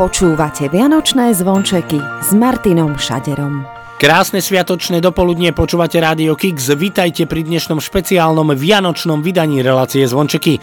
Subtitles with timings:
[0.00, 3.68] Počúvate Vianočné zvončeky s Martinom Šaderom.
[4.00, 6.72] Krásne sviatočné dopoludnie počúvate Rádio Kix.
[6.72, 10.56] Vítajte pri dnešnom špeciálnom vianočnom vydaní relácie Zvončeky.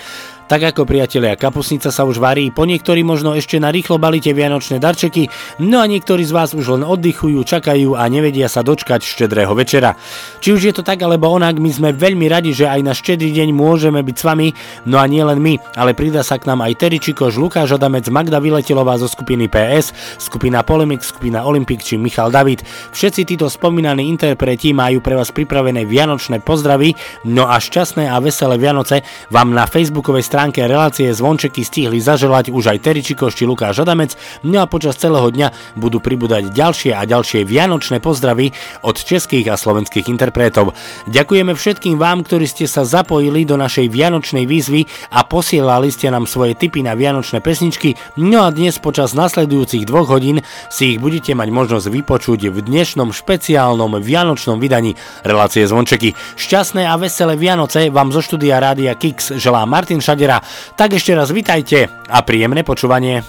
[0.47, 4.79] Tak ako priatelia, kapusnica sa už varí, po niektorí možno ešte na rýchlo balíte vianočné
[4.79, 5.27] darčeky,
[5.59, 9.99] no a niektorí z vás už len oddychujú, čakajú a nevedia sa dočkať štedrého večera.
[10.39, 13.35] Či už je to tak alebo onak, my sme veľmi radi, že aj na štedrý
[13.35, 14.47] deň môžeme byť s vami,
[14.87, 18.07] no a nie len my, ale pridá sa k nám aj Terry Čikoš, Lukáš Adamec,
[18.07, 22.63] Magda Vyletilová zo skupiny PS, skupina Polemik, skupina Olympik či Michal David.
[22.95, 26.95] Všetci títo spomínaní interpreti majú pre vás pripravené vianočné pozdravy,
[27.27, 32.69] no a šťastné a veselé Vianoce vám na facebookovej stránke relácie Zvončeky stihli zaželať už
[32.69, 34.13] aj Terry Čikoš či Lukáš Adamec,
[34.45, 38.53] no a počas celého dňa budú pribúdať ďalšie a ďalšie vianočné pozdravy
[38.85, 40.77] od českých a slovenských interpretov.
[41.09, 46.29] Ďakujeme všetkým vám, ktorí ste sa zapojili do našej vianočnej výzvy a posielali ste nám
[46.29, 51.33] svoje tipy na vianočné pesničky, no a dnes počas nasledujúcich dvoch hodín si ich budete
[51.33, 54.93] mať možnosť vypočuť v dnešnom špeciálnom vianočnom vydaní
[55.25, 56.13] relácie Zvončeky.
[56.37, 60.43] Šťastné a veselé Vianoce vám zo štúdia Rádia Kix želá Martin Šadera.
[60.75, 63.23] Tak ešte raz vitajte a príjemné počúvanie.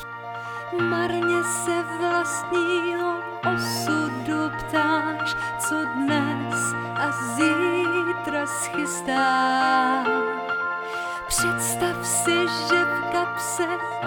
[0.79, 3.23] Marně se vlastního
[3.55, 6.59] osudu ptáš, co dnes
[6.95, 7.07] a
[7.37, 10.05] zítra schystá.
[11.29, 12.37] Představ si,
[12.69, 13.67] že v kapse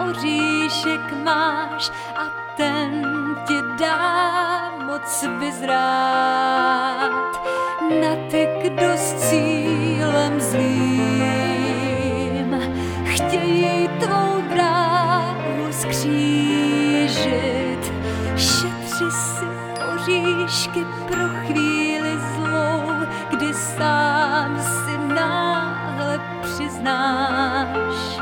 [0.10, 2.24] oříšek máš a
[2.58, 3.06] ten
[3.48, 7.12] ti dá moc vyzrát.
[8.02, 9.14] Na ty, kdo s
[20.44, 22.82] oříšky pro chvíli zlou,
[23.30, 28.20] kdy sám si náhle přiznáš.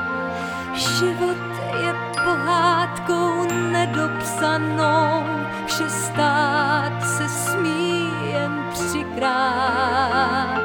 [0.74, 1.38] Život
[1.84, 5.24] je pohádkou nedopsanou,
[5.68, 10.59] že stát se smí jen třikrát.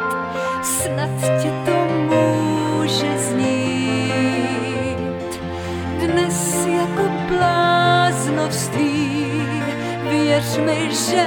[0.63, 1.11] Snad
[1.43, 4.25] tě to může znít
[6.01, 9.24] dnes jako bláznovství.
[10.25, 11.27] Věř mi, že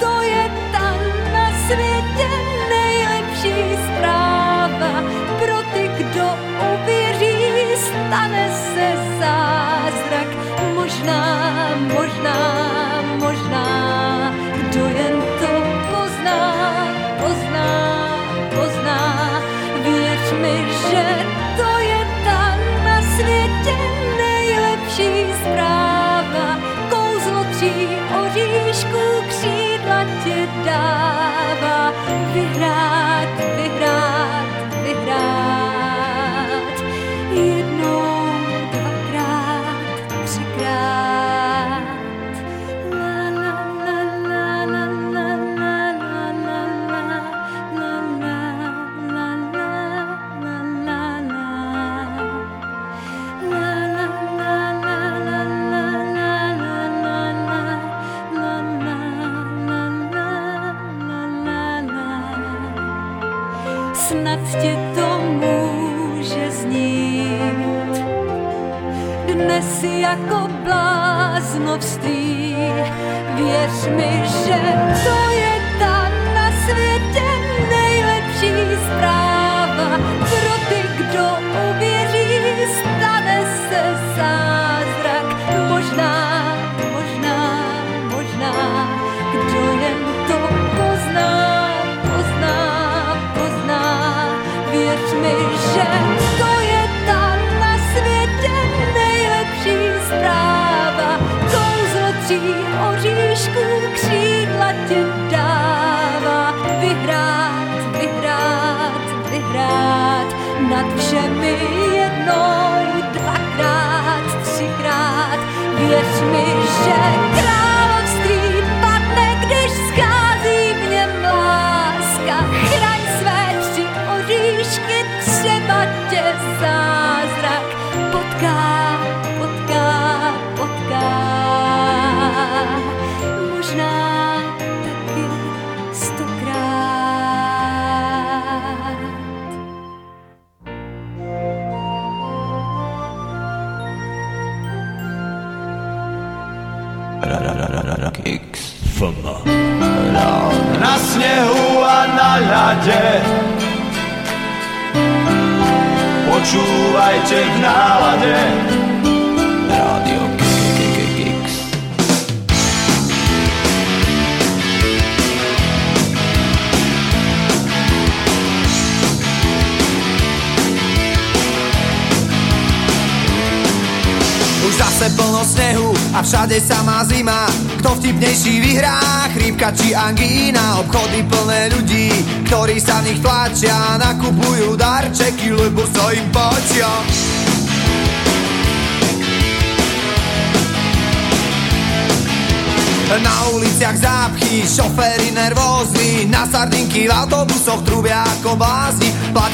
[0.00, 0.98] to je tam
[1.32, 2.28] na světě
[2.68, 5.02] nejlepší zpráva.
[5.38, 6.26] Pro ty, kdo
[6.74, 10.28] uwierzy, stane se zázrak
[10.74, 11.24] Možná,
[11.94, 12.38] možná,
[13.18, 13.66] možná
[14.56, 15.52] kdo jen to
[15.90, 16.54] pozná,
[17.22, 17.68] pozná,
[18.54, 19.42] pozná
[19.84, 21.29] věř mi, że
[30.64, 31.92] dava
[32.34, 33.09] virar.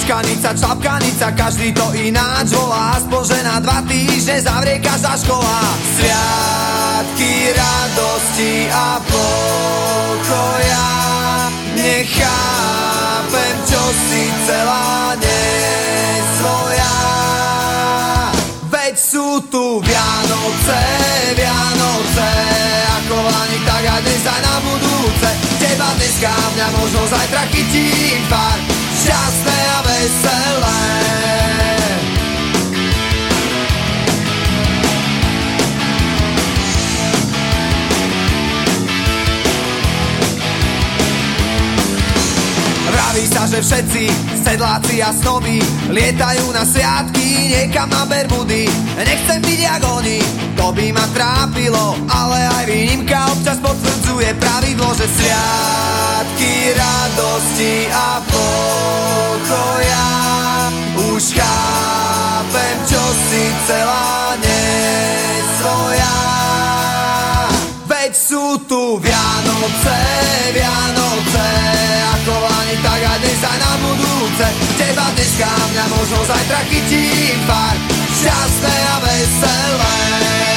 [0.07, 2.95] Blázni Plačkanica, čapkanica, každý to ináč volá.
[2.95, 5.59] Aspoň, že na dva týždne zavrie každá škola.
[5.99, 10.91] Sviatky radosti a pokoja
[11.75, 16.95] Nechápem, čo si celá nesvoja.
[18.71, 20.81] Veď sú tu Vianoce,
[21.35, 22.31] Vianoce
[23.03, 25.29] Ako ani tak a dnes aj na budúce.
[25.59, 28.59] Teba dneska, mňa možno zajtra chytím pár
[29.03, 29.66] Šťastné
[30.07, 30.83] veselé.
[42.87, 44.03] Vraví sa, že všetci
[44.47, 45.59] sedláci a snoby
[45.91, 48.71] Lietajú na sviatky niekam na Bermudy.
[48.95, 50.23] Nechcem byť jak oni,
[50.55, 59.56] to by ma trápilo Ale aj výnimka občas potvrdzuje pravidlo Že sviatky radosti a pokoja
[68.99, 69.99] Vianoce,
[70.57, 71.49] Vianoce
[72.17, 74.47] Ako ani tak a dnes aj na budúce.
[74.81, 77.77] Teba dneska, mňa možno zajtra chytím pár
[78.09, 80.56] Šťastné a veselé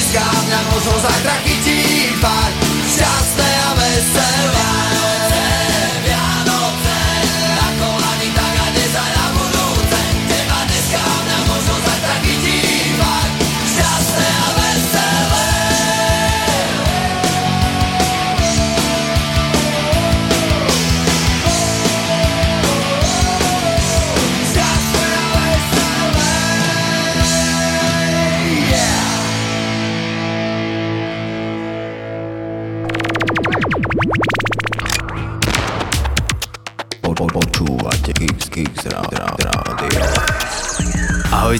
[0.00, 1.29] Teba dneska,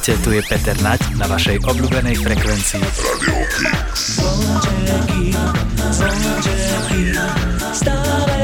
[0.01, 2.81] Ahojte, tu je Peter Naď na vašej obľúbenej frekvencii.
[7.77, 8.40] Stále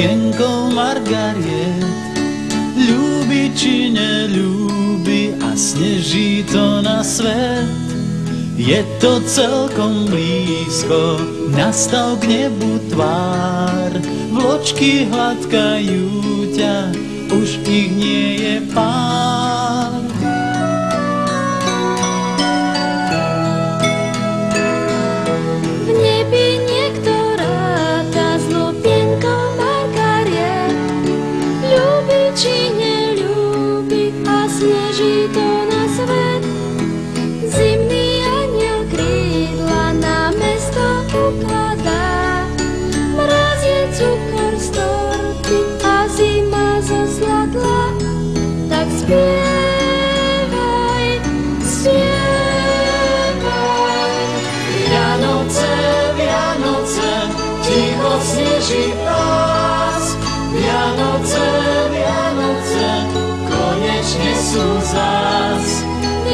[0.00, 1.84] s lupienkou margariet
[2.72, 7.68] Ľúbi či neľúbi a sneží to na svet
[8.56, 11.20] Je to celkom blízko,
[11.56, 13.88] nastal k nebu tvár.
[14.36, 16.08] Vločky hladkajú
[16.52, 16.92] ťa,
[17.32, 18.29] už ich nie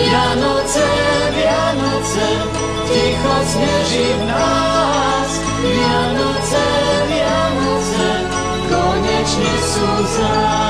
[0.06, 0.86] Vianoce,
[1.34, 2.28] Vianoce,
[2.86, 5.30] ticho sneží v nás.
[5.66, 6.64] Vianoce,
[7.10, 8.06] Vianoce,
[8.70, 10.14] konečne sú zás.
[10.14, 10.65] Vianoce,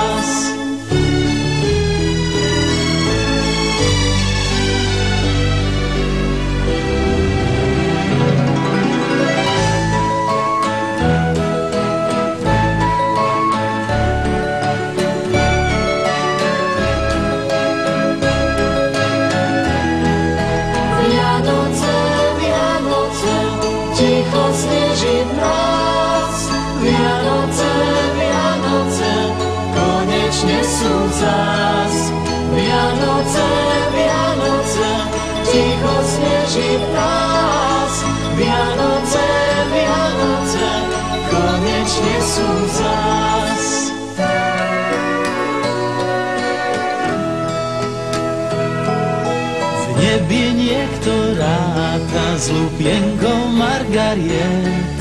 [52.37, 54.97] ráta s lupienkou Margariet.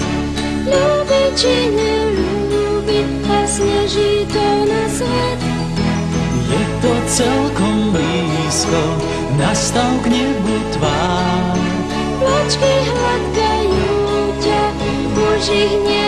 [0.65, 5.39] Ľúbi či neľúbi a sneží to na svet.
[6.49, 8.83] Je to celkom blízko,
[9.37, 11.59] nastal k nebu tvár.
[12.23, 13.91] Vločky hladkajú
[14.41, 14.61] ťa,
[15.13, 16.04] už ich nie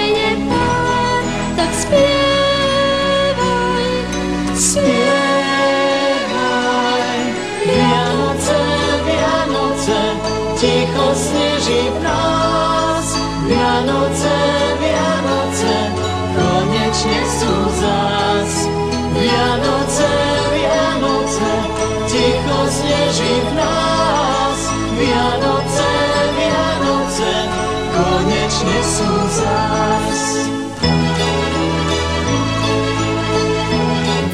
[28.68, 29.07] konečne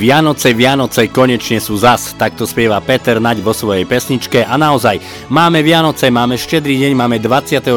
[0.03, 4.99] Vianoce, Vianoce, konečne sú zas, takto spieva Peter Naď vo svojej pesničke a naozaj
[5.31, 7.71] máme Vianoce, máme štedrý deň, máme 24.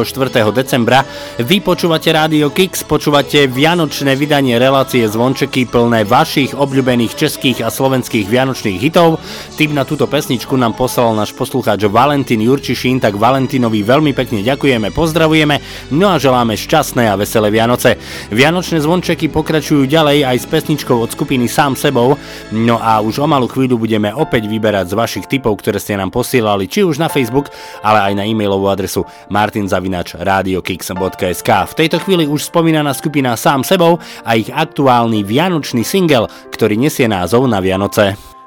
[0.51, 1.07] decembra,
[1.39, 8.27] vy počúvate Rádio Kix, počúvate vianočné vydanie relácie Zvončeky plné vašich obľúbených českých a slovenských
[8.27, 9.23] vianočných hitov.
[9.55, 14.91] Tým na túto pesničku nám poslal náš poslucháč Valentín Jurčišín, tak Valentínovi veľmi pekne ďakujeme,
[14.91, 15.63] pozdravujeme,
[15.95, 17.95] no a želáme šťastné a veselé Vianoce.
[18.35, 22.16] Vianočné zvončeky pokračujú ďalej aj s pesničkou od skupiny Sám sebou,
[22.53, 26.11] no a už o malú chvíľu budeme opäť vyberať z vašich tipov, ktoré ste nám
[26.13, 27.49] posielali, či už na Facebook,
[27.81, 31.49] ale aj na e-mailovú adresu martinzavinač.radiokix.sk.
[31.49, 37.07] V tejto chvíli už spomínaná skupina Sám sebou a ich aktuálny vianočný single, ktorý nesie
[37.09, 38.37] názov na Vianoce.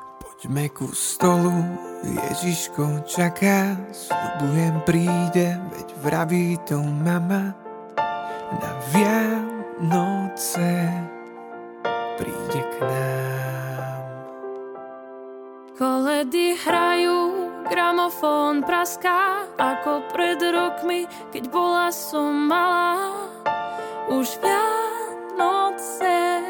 [0.41, 1.53] Poďme ku stolu,
[2.01, 7.53] Ježiško čaká, sľubujem príde, veď vraví to mama.
[8.51, 10.73] Na Vianoce
[12.17, 13.30] príde k nám.
[15.81, 23.01] Koledy hrajú, gramofón praská, ako pred rokmi, keď bola som malá.
[24.13, 26.45] Už Vianoce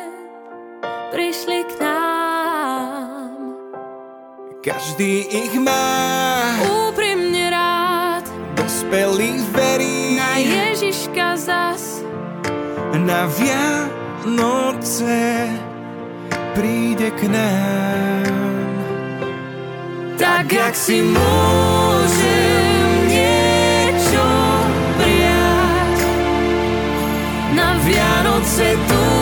[1.15, 3.55] prišli k nám.
[4.67, 5.87] Každý ich má,
[6.91, 8.27] Úprimne rád,
[8.59, 12.03] dospelý verí na Ježiška zas.
[12.99, 15.23] na Vianoce
[16.59, 18.50] príde k nám.
[20.21, 24.29] Tak jak si môžem niečo
[25.01, 25.97] prijať
[27.57, 29.20] Na Vianoce túžim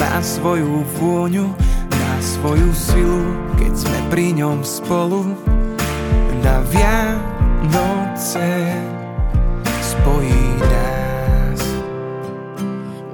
[0.00, 1.52] Má svoju vôňu,
[1.90, 5.36] má svoju silu, keď sme pri ňom spolu.
[6.42, 8.48] Na Vianoce
[9.84, 11.60] spojí nás.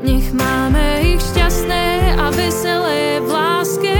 [0.00, 3.94] Nech máme ich šťastné a veselé v láske,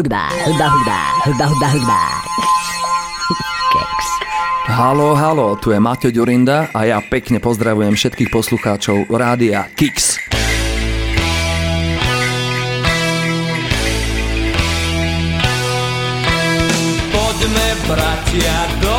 [0.00, 2.00] hudba, hudba, hudba, hudba, hudba, hudba.
[3.68, 4.08] Keks.
[4.72, 10.16] Halo, halo, tu je Maťo Ďurinda a ja pekne pozdravujem všetkých poslucháčov Rádia Kix.
[17.12, 18.89] Poďme, bratia, do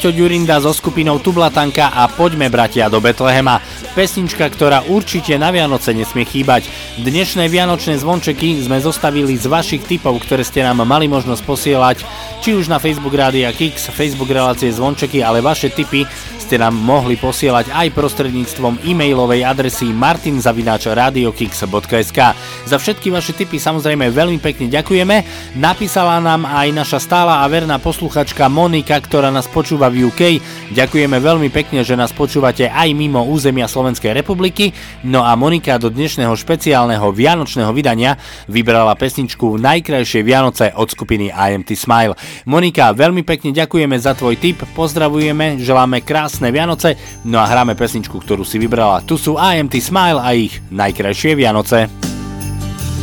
[0.00, 3.60] Maťo Ďurinda so skupinou Tublatanka a Poďme bratia do Betlehema.
[3.92, 6.72] Pesnička, ktorá určite na Vianoce nesmie chýbať.
[7.04, 11.98] Dnešné vianočné zvončeky sme zostavili z vašich typov, ktoré ste nám mali možnosť posielať,
[12.40, 16.08] či už na Facebook Rádia Kix, Facebook relácie zvončeky, ale vaše typy
[16.50, 22.18] ste nám mohli posielať aj prostredníctvom e-mailovej adresy martinzavináčradiokix.sk.
[22.66, 25.22] Za všetky vaše tipy samozrejme veľmi pekne ďakujeme.
[25.62, 30.42] Napísala nám aj naša stála a verná posluchačka Monika, ktorá nás počúva v UK.
[30.74, 34.74] Ďakujeme veľmi pekne, že nás počúvate aj mimo územia Slovenskej republiky.
[35.06, 38.18] No a Monika do dnešného špeciálneho vianočného vydania
[38.50, 42.18] vybrala pesničku Najkrajšie Vianoce od skupiny IMT Smile.
[42.42, 46.96] Monika, veľmi pekne ďakujeme za tvoj tip, pozdravujeme, želáme krásne krásne Vianoce,
[47.28, 49.04] no a hráme pesničku, ktorú si vybrala.
[49.04, 51.84] Tu sú IMT Smile a ich najkrajšie Vianoce.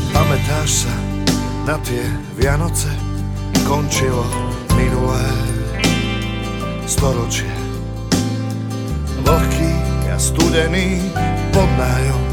[0.10, 0.94] Pamätáš sa
[1.70, 2.02] na tie
[2.34, 2.90] Vianoce?
[3.62, 4.26] Končilo
[4.74, 5.22] minulé
[6.90, 7.54] storočie.
[9.22, 9.74] Vlhký
[10.10, 11.14] a studený
[11.54, 12.24] pod nájom.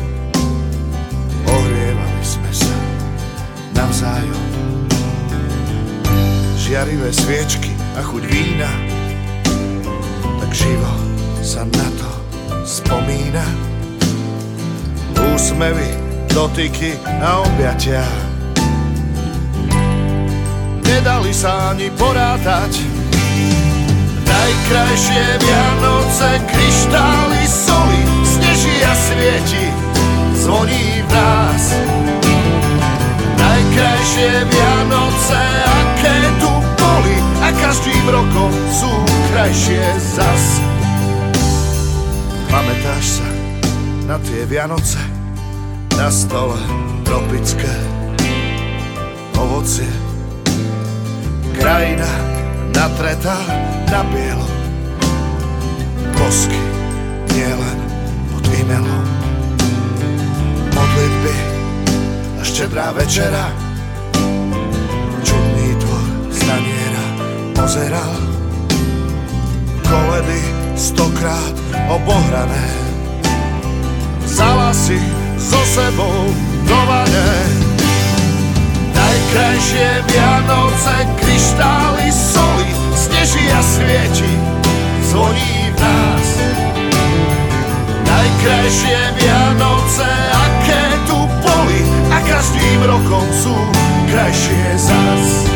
[1.53, 2.77] Ohrievali sme sa
[3.77, 4.45] navzájom.
[6.65, 8.94] Žiarivé sviečky a chuť vína
[10.55, 10.95] živo
[11.43, 12.11] sa na to
[12.63, 13.43] spomína.
[15.35, 15.91] Úsmevy,
[16.31, 18.07] dotyky a objatia.
[20.87, 22.87] Nedali sa ani porátať.
[24.25, 29.67] Najkrajšie Vianoce, kryštály, soli Sneží a svieti,
[30.39, 31.65] zvoní v nás.
[33.39, 36.44] Najkrajšie Vianoce, aké tu
[37.75, 38.87] každým rokom sú
[39.35, 40.63] krajšie zas.
[42.47, 43.29] Pamätáš sa
[44.07, 45.03] na tie Vianoce?
[45.99, 46.55] Na stole
[47.03, 47.75] tropické
[49.35, 49.91] ovocie.
[51.59, 52.07] Krajina
[52.71, 53.35] natretá
[53.91, 54.47] na bielo.
[56.15, 56.63] Bosky
[57.35, 57.79] nielen
[58.31, 59.07] pod imelom.
[60.79, 61.37] Modlitby
[62.39, 63.64] a štedrá večera.
[67.65, 68.13] Pozeral
[69.89, 70.41] koledy
[70.77, 71.57] stokrát
[71.89, 72.69] obohrané.
[74.21, 75.01] Vzala si
[75.41, 76.29] so sebou
[76.69, 77.33] do vane.
[78.93, 84.33] Najkrajšie Vianoce, kryštály, soli, sneží a svieti,
[85.09, 86.29] zvoní v nás.
[88.05, 91.81] Najkrajšie Vianoce, aké tu boli
[92.13, 93.57] a každým rokom sú
[94.13, 95.54] krajšie zas.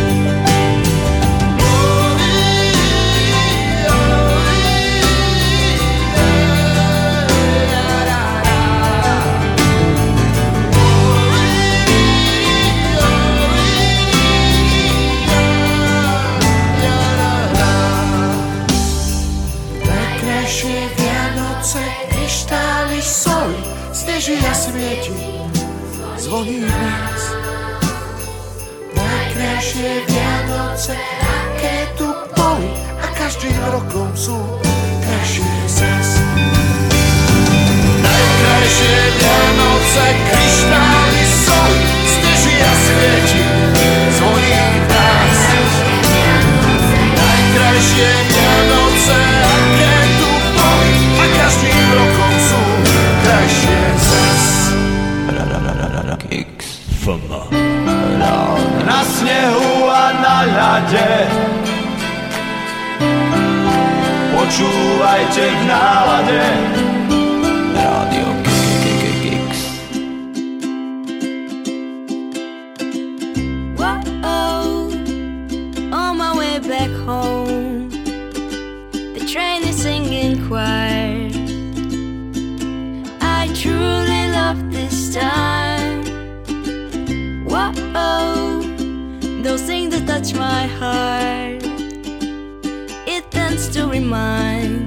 [24.29, 25.15] Žia svieti,
[26.21, 27.23] zvoní v nás.
[28.93, 30.93] Najkrajšie Vianoce,
[31.25, 32.69] aké tu boli
[33.01, 34.37] a každým rokom sú
[35.01, 36.21] krajšie zas.
[38.05, 41.73] Najkrajšie Vianoce, kryštály, sol,
[42.05, 43.45] sneží a svieti,
[44.13, 45.41] zvoní v nás.
[47.17, 48.38] Najkrajšie Vianoce,
[58.85, 61.11] Na snehu a na ľade.
[64.33, 66.45] Počúvajte v nálade
[90.35, 91.62] my heart.
[93.07, 94.78] It tends to remind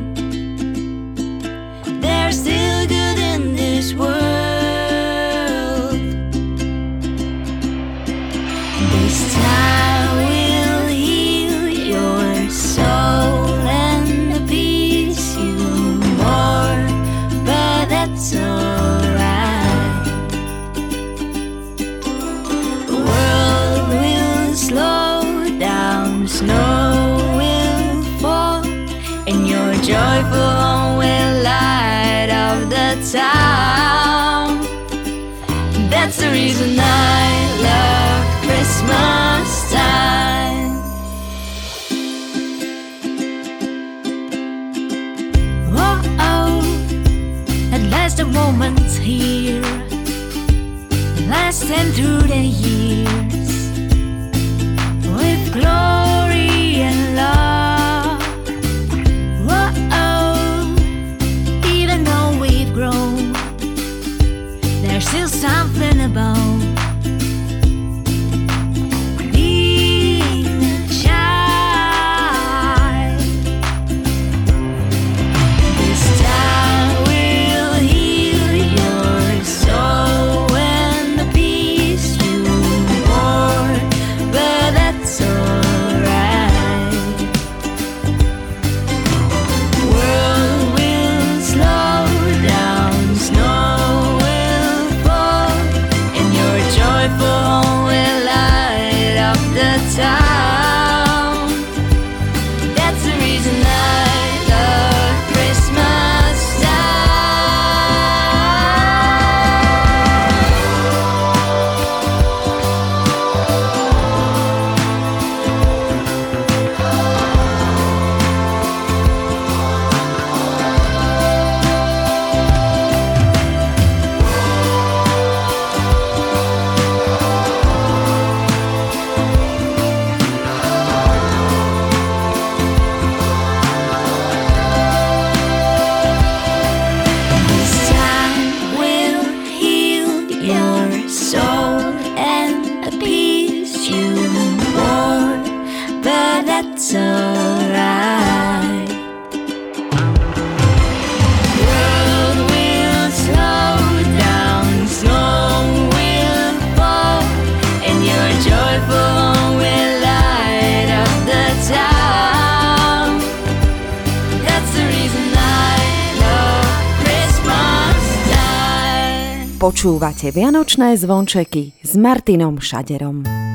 [170.30, 173.51] Vianočné zvončeky s Martinom Šaderom.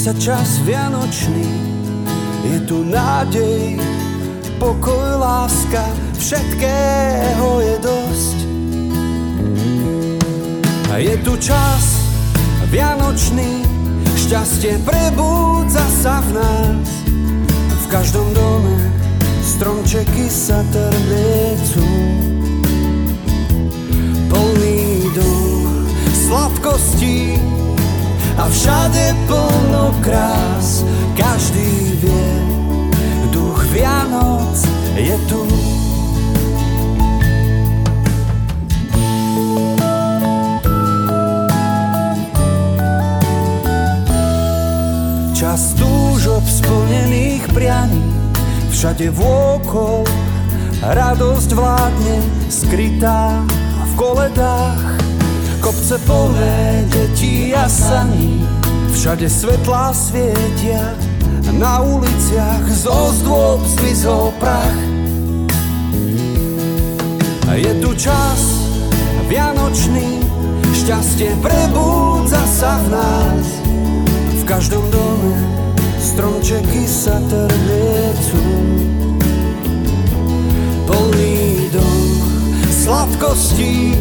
[0.00, 1.44] Sa čas vianočný,
[2.48, 3.76] je tu nádej,
[4.56, 5.84] pokoj, láska,
[6.16, 8.38] všetkého je dosť.
[10.88, 12.00] A je tu čas
[12.72, 13.60] vianočný,
[14.16, 16.88] šťastie prebúdza sa v nás.
[17.68, 18.80] V každom dome
[19.44, 21.84] stromčeky sa trbliecú.
[24.32, 27.36] Plný dom sladkostí
[28.36, 30.84] a všade plno krás.
[31.16, 32.32] Každý vie,
[33.30, 34.58] duch Vianoc
[34.94, 35.42] je tu.
[45.34, 48.04] Čas túžob splnených prianí,
[48.68, 50.04] všade vôkol
[50.84, 52.16] radosť vládne
[52.52, 53.40] skrytá
[53.88, 54.89] v koledách.
[55.90, 58.46] Kopce plné detí a saní,
[58.94, 60.94] všade svetlá svietia,
[61.50, 64.78] na uliciach zo zdôb zmizol prach.
[67.58, 68.38] Je tu čas
[69.26, 70.22] vianočný,
[70.78, 73.46] šťastie prebúdza sa v nás.
[74.38, 75.34] V každom dome
[75.98, 78.46] stromčeky sa trliecú.
[80.86, 81.98] Plný dom
[82.78, 83.98] sladkostí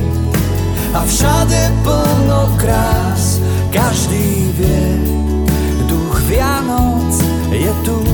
[0.93, 3.41] a všade plno krás.
[3.69, 4.97] Každý vie,
[5.85, 7.21] duch Vianoc
[7.51, 8.08] je tu.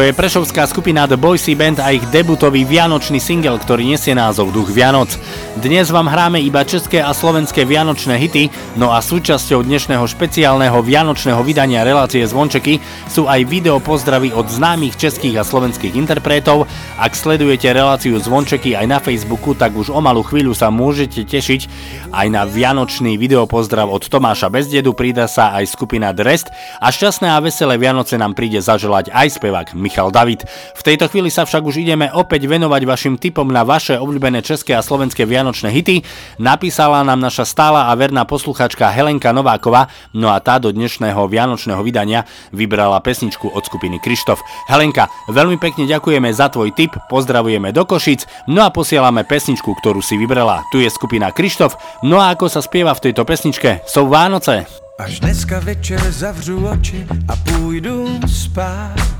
[0.00, 4.48] Toto je prešovská skupina The Boysy Band a ich debutový vianočný single, ktorý nesie názov
[4.48, 5.12] Duch Vianoc.
[5.60, 8.48] Dnes vám hráme iba české a slovenské vianočné hity,
[8.80, 14.96] no a súčasťou dnešného špeciálneho vianočného vydania relácie Zvončeky sú aj video pozdravy od známych
[14.96, 16.64] českých a slovenských interpretov.
[16.96, 21.68] Ak sledujete reláciu Zvončeky aj na Facebooku, tak už o malú chvíľu sa môžete tešiť
[22.08, 26.48] aj na vianočný video pozdrav od Tomáša Bezdedu, prída sa aj skupina Drest
[26.80, 30.48] a šťastné a veselé Vianoce nám príde zaželať aj spevák Michal David.
[30.72, 34.72] V tejto chvíli sa však už ideme opäť venovať vašim tipom na vaše obľúbené české
[34.72, 36.06] a slovenské vianočné hity.
[36.38, 41.82] Napísala nám naša stála a verná posluchačka Helenka Nováková, no a tá do dnešného vianočného
[41.82, 42.22] vydania
[42.54, 44.38] vybrala pesničku od skupiny Krištof.
[44.70, 49.98] Helenka, veľmi pekne ďakujeme za tvoj tip, pozdravujeme do Košic, no a posielame pesničku, ktorú
[49.98, 50.62] si vybrala.
[50.70, 51.74] Tu je skupina Krištof,
[52.06, 53.82] no a ako sa spieva v tejto pesničke?
[53.90, 54.70] Sú Vánoce.
[55.00, 59.10] Až dneska večer zavřu oči a půjdu spát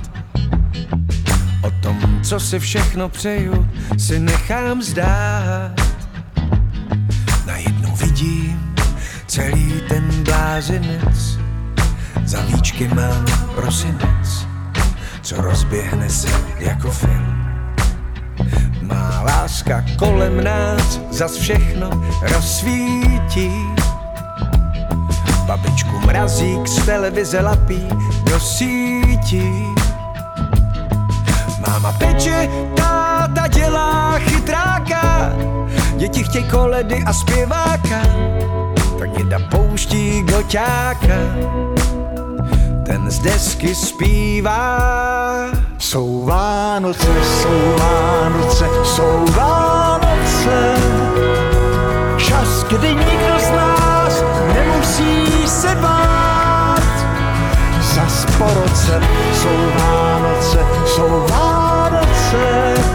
[1.63, 6.00] O tom, co si všechno přeju, si nechám zdát.
[9.31, 11.39] Celý ten blázinec,
[12.25, 14.47] za víčky mám prosinec,
[15.23, 17.35] co rozběhne se jako film.
[18.83, 21.91] Má láska kolem nás zas všechno
[22.23, 23.51] rozsvítí.
[25.47, 27.89] Babičku mrazík z televize lapí
[28.31, 29.65] do sítí
[31.67, 35.33] Máma peče, táta dělá chytráka,
[35.97, 38.03] děti chtějí koledy a zpěváka,
[39.01, 41.17] tak děda pouští goťáka,
[42.87, 44.79] ten z desky zpívá.
[45.79, 50.75] Jsou Vánoce, jsou Vánoce, jsou Vánoce,
[52.17, 56.83] čas, kdy nikdo z nás nemusí se bát.
[57.95, 59.01] Zas po roce
[59.35, 62.90] jsou Vánoce, jsou Vánoce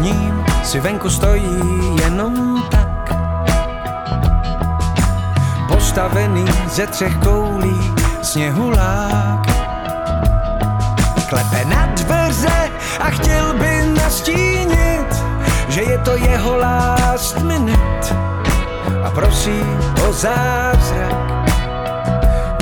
[0.00, 1.60] ním si venku stojí
[2.04, 3.14] jenom tak
[5.68, 9.46] Postavený ze třech koulí sněhulák
[11.28, 15.30] Klepe na dveře a chtěl by nastínit
[15.70, 18.10] že je to jeho last minute
[19.04, 19.62] a prosí
[20.08, 21.14] o zázrak.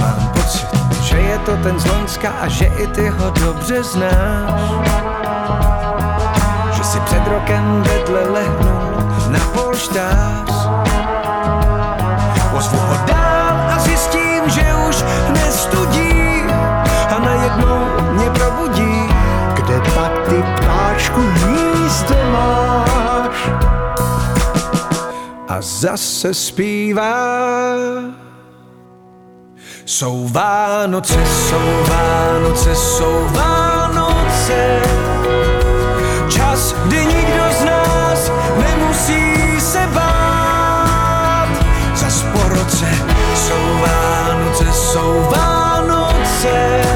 [0.01, 0.69] Mám pocit,
[1.03, 5.88] že je to ten z Lonska a že i ty ho dobře znáš.
[6.93, 10.68] Si před rokem vedle lehnul na polštář.
[12.57, 16.43] Ozvu ho dál a zjistím, že už nestudí
[17.16, 19.09] a najednou mě probudí.
[19.55, 23.51] Kde pak ty ptáčku hnízdo máš?
[25.59, 27.14] a zase zpívá.
[29.84, 34.80] Jsou Vánoce, jsou Vánoce, jsou Vánoce,
[36.85, 41.49] kdy nikdo z nás nemusí se bát.
[41.95, 42.87] Zas po roce
[43.35, 46.88] jsou Vánoce, jsou Vánoce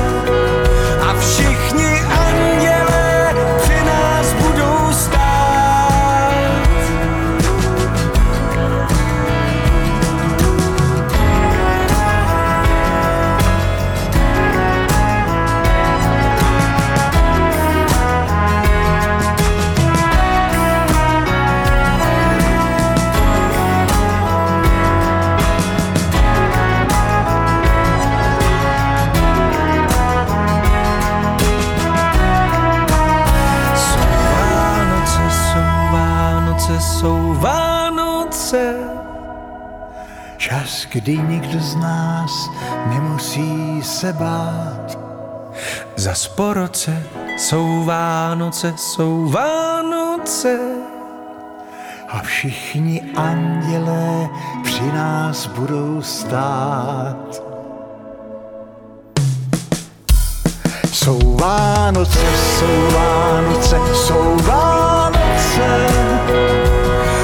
[40.93, 42.51] kdy nikdo z nás
[42.87, 44.99] nemusí se bát.
[45.97, 47.03] Za sporoce
[47.37, 50.59] jsou Vánoce, jsou Vánoce.
[52.09, 54.29] A všichni andělé
[54.65, 57.43] při nás budou stát.
[60.93, 65.87] Jsou Vánoce, jsou Vánoce, jsou Vánoce.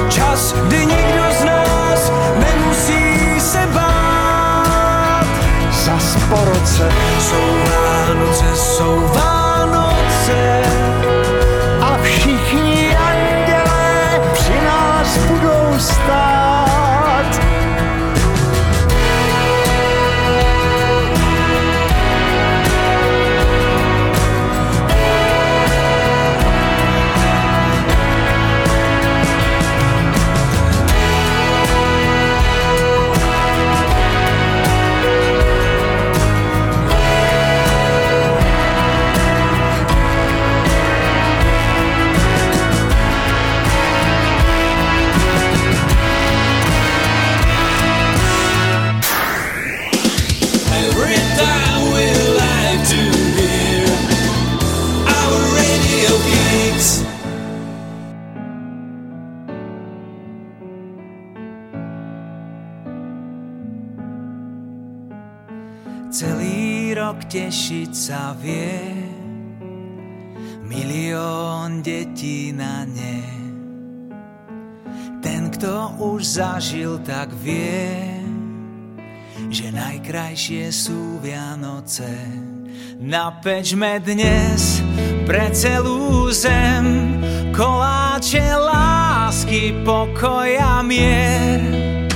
[0.08, 2.47] Čas, kdy nikdo z nás nemusí
[6.28, 6.88] Za sporoce
[7.20, 10.62] jsou Vánoce, jsou Vánoce.
[11.80, 16.37] a všichni andělé při nás budou stát.
[67.18, 68.78] Rok tešiť sa vie.
[70.62, 73.18] Milión detí na ne.
[75.18, 78.22] Ten, kto už zažil, tak vie
[79.50, 82.06] Že najkrajšie sú Vianoce.
[83.02, 84.78] Napečme dnes
[85.26, 87.18] pre celú zem
[87.50, 92.07] Koláče lásky, pokoja mier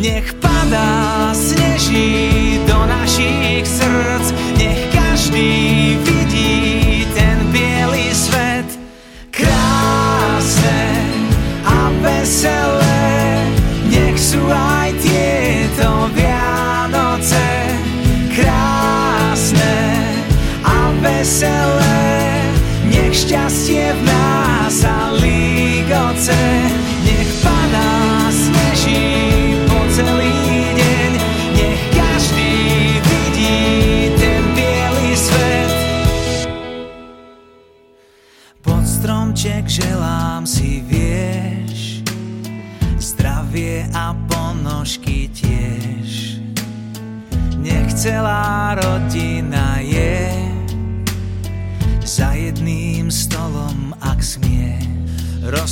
[0.00, 6.19] nech padá, sneží do našich srdc, nech každý vidí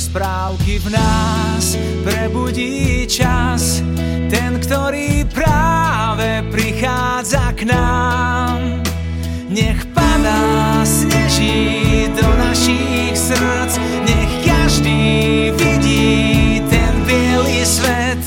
[0.09, 3.85] Rozprávky v nás prebudí čas,
[4.25, 8.81] ten, ktorý práve prichádza k nám.
[9.53, 13.77] Nech padá, sneží do našich srdc,
[14.09, 18.17] nech každý vidí ten biely svet.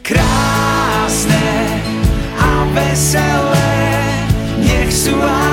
[0.00, 1.52] Krásne
[2.40, 3.76] a veselé,
[4.64, 5.47] nech sú aj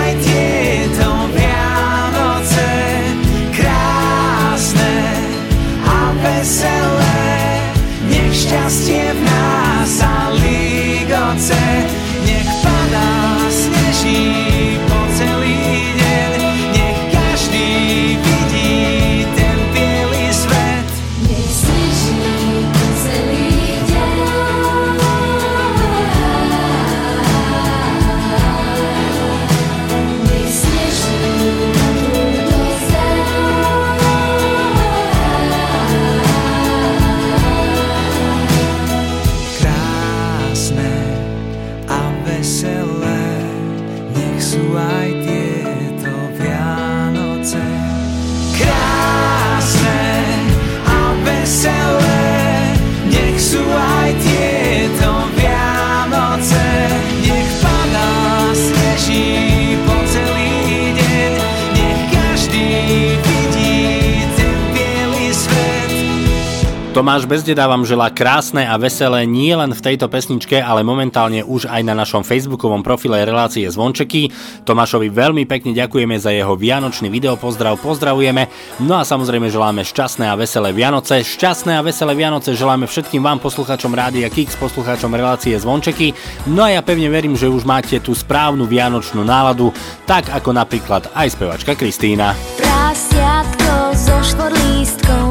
[66.96, 71.68] Tomáš Bezdeda vám želá krásne a veselé nie len v tejto pesničke, ale momentálne už
[71.68, 74.32] aj na našom facebookovom profile relácie Zvončeky.
[74.64, 78.48] Tomášovi veľmi pekne ďakujeme za jeho vianočný video pozdrav, pozdravujeme.
[78.88, 81.20] No a samozrejme želáme šťastné a veselé Vianoce.
[81.20, 86.16] Šťastné a veselé Vianoce želáme všetkým vám poslucháčom Rádia Kix, poslucháčom relácie Zvončeky.
[86.48, 89.76] No a ja pevne verím, že už máte tú správnu vianočnú náladu,
[90.08, 92.32] tak ako napríklad aj spevačka Kristýna.
[92.56, 95.25] Prasiatko so štvorlístkom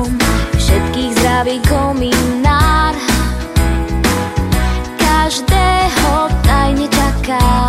[1.45, 2.97] Zdraví kominár
[4.97, 7.64] Každého tajne čaká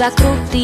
[0.00, 0.59] viva Cruz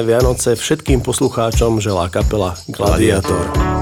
[0.00, 3.36] Šťastné Vianoce všetkým poslucháčom želá kapela Gladiator.
[3.52, 3.79] Gladiator.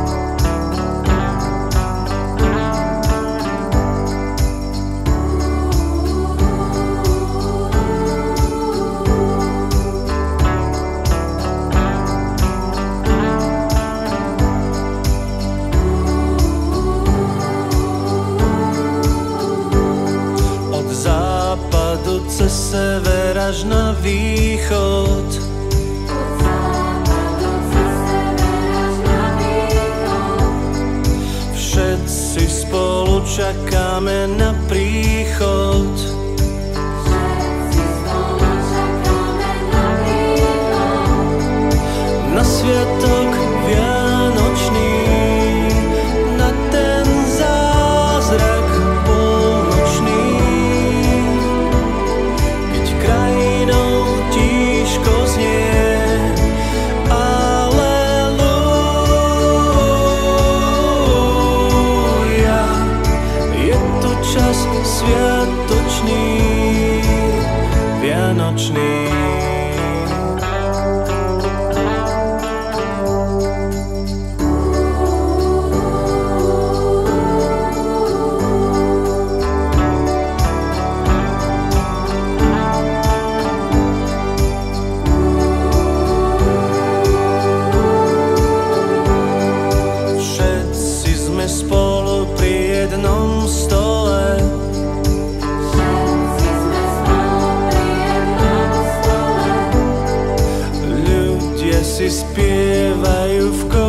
[101.98, 103.87] песни спеваю в ком.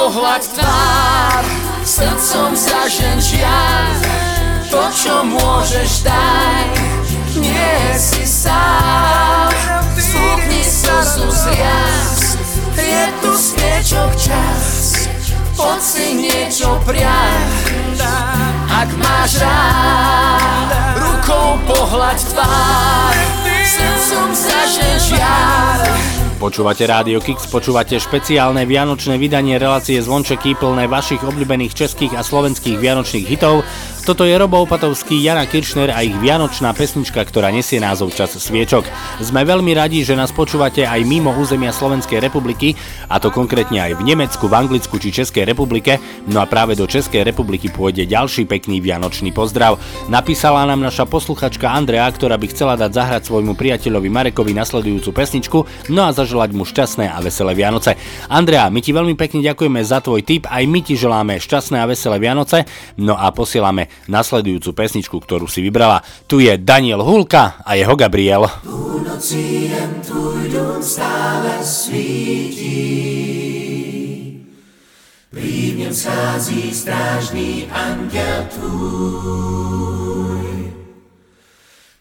[0.00, 1.44] Pohľad tvár
[1.84, 3.92] Srdcom zažen žiaľ
[4.72, 6.68] To, čo môžeš, daj
[7.36, 9.52] Nie si sám.
[10.00, 12.40] Spúkni slzu zriaz
[12.80, 14.64] Je tu sviečok čas.
[15.52, 18.00] Poď si niečo prijať
[18.72, 23.14] Ak máš rád Rukou pohľad tvár
[23.68, 31.76] Srdcom zažen žiaľ Počúvate Rádio Kix, počúvate špeciálne vianočné vydanie relácie Zvončeky plné vašich obľúbených
[31.76, 33.60] českých a slovenských vianočných hitov.
[34.08, 38.88] Toto je Robo Opatovský, Jana Kiršner a ich vianočná pesnička, ktorá nesie názov Čas sviečok.
[39.20, 42.72] Sme veľmi radi, že nás počúvate aj mimo územia Slovenskej republiky,
[43.12, 46.00] a to konkrétne aj v Nemecku, v Anglicku či Českej republike.
[46.24, 49.76] No a práve do Českej republiky pôjde ďalší pekný vianočný pozdrav.
[50.08, 55.58] Napísala nám naša posluchačka Andrea, ktorá by chcela dať zahrať svojmu priateľovi Marekovi nasledujúcu pesničku,
[55.92, 57.98] no a zaželať mu šťastné a veselé Vianoce.
[58.30, 61.90] Andrea, my ti veľmi pekne ďakujeme za tvoj tip, aj my ti želáme šťastné a
[61.90, 62.70] veselé Vianoce,
[63.02, 66.06] no a posielame nasledujúcu pesničku, ktorú si vybrala.
[66.30, 68.46] Tu je Daniel Hulka a jeho Gabriel.
[68.62, 69.98] Půlnocí jen
[75.90, 80.59] schází strážný anděl tvůj.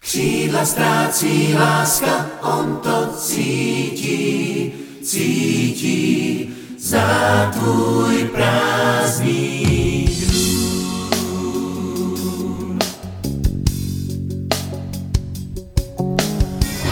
[0.09, 6.49] Křídla ztrácí láska, on to cítí, cítí
[6.79, 9.65] za tvůj prázdný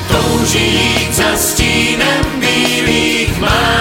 [0.08, 3.77] touží jít za stínem bílých mágů.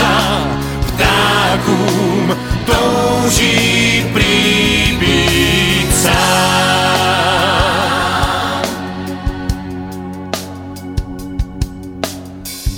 [0.00, 0.48] Křídla
[0.86, 2.36] ptákům.
[2.66, 6.20] Touží prý být sám.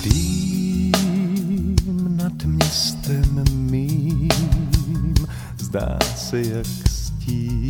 [0.04, 0.96] Dým
[2.16, 4.28] nad městem mým
[5.58, 7.66] zdá se jak stín,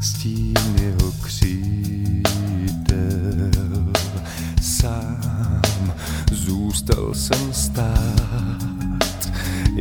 [0.00, 2.22] stín jeho křídel.
[4.62, 5.92] Sám
[6.32, 8.19] zůstal jsem stát,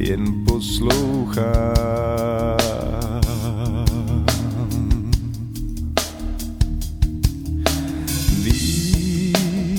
[0.09, 1.45] jen poslouchám.
[8.43, 9.77] Vím,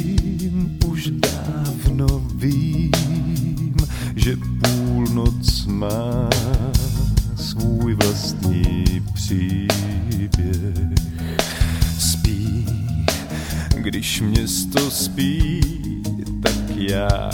[0.87, 3.75] už dávno vím,
[4.17, 6.31] že půlnoc má
[7.37, 9.81] svůj vlastní příběh.
[11.99, 12.67] Spí,
[13.77, 15.61] když město spí,
[16.43, 17.31] tak já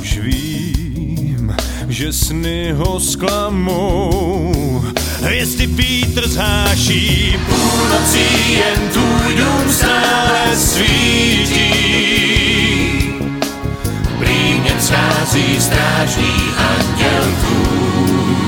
[0.00, 0.83] už vím,
[1.94, 4.84] že sny ho zklamou.
[5.28, 11.74] Jestli vítr zháší, Půlnocí jen tvůj dům stále svítí.
[14.18, 18.46] Prý mě schází strážný anděl tvůj.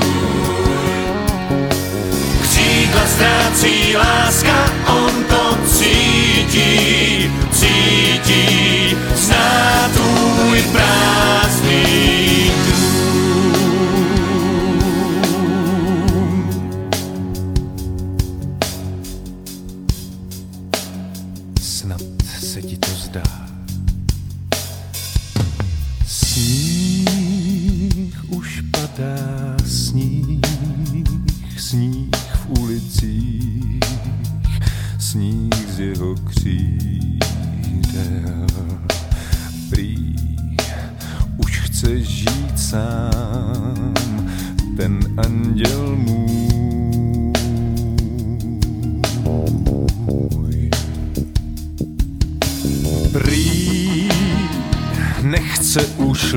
[2.41, 12.16] Křídla ztrácí láska, on to cítí, cítí, zná tvůj prázdný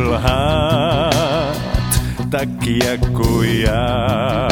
[0.01, 1.55] už lhát,
[2.30, 4.48] tak jako já.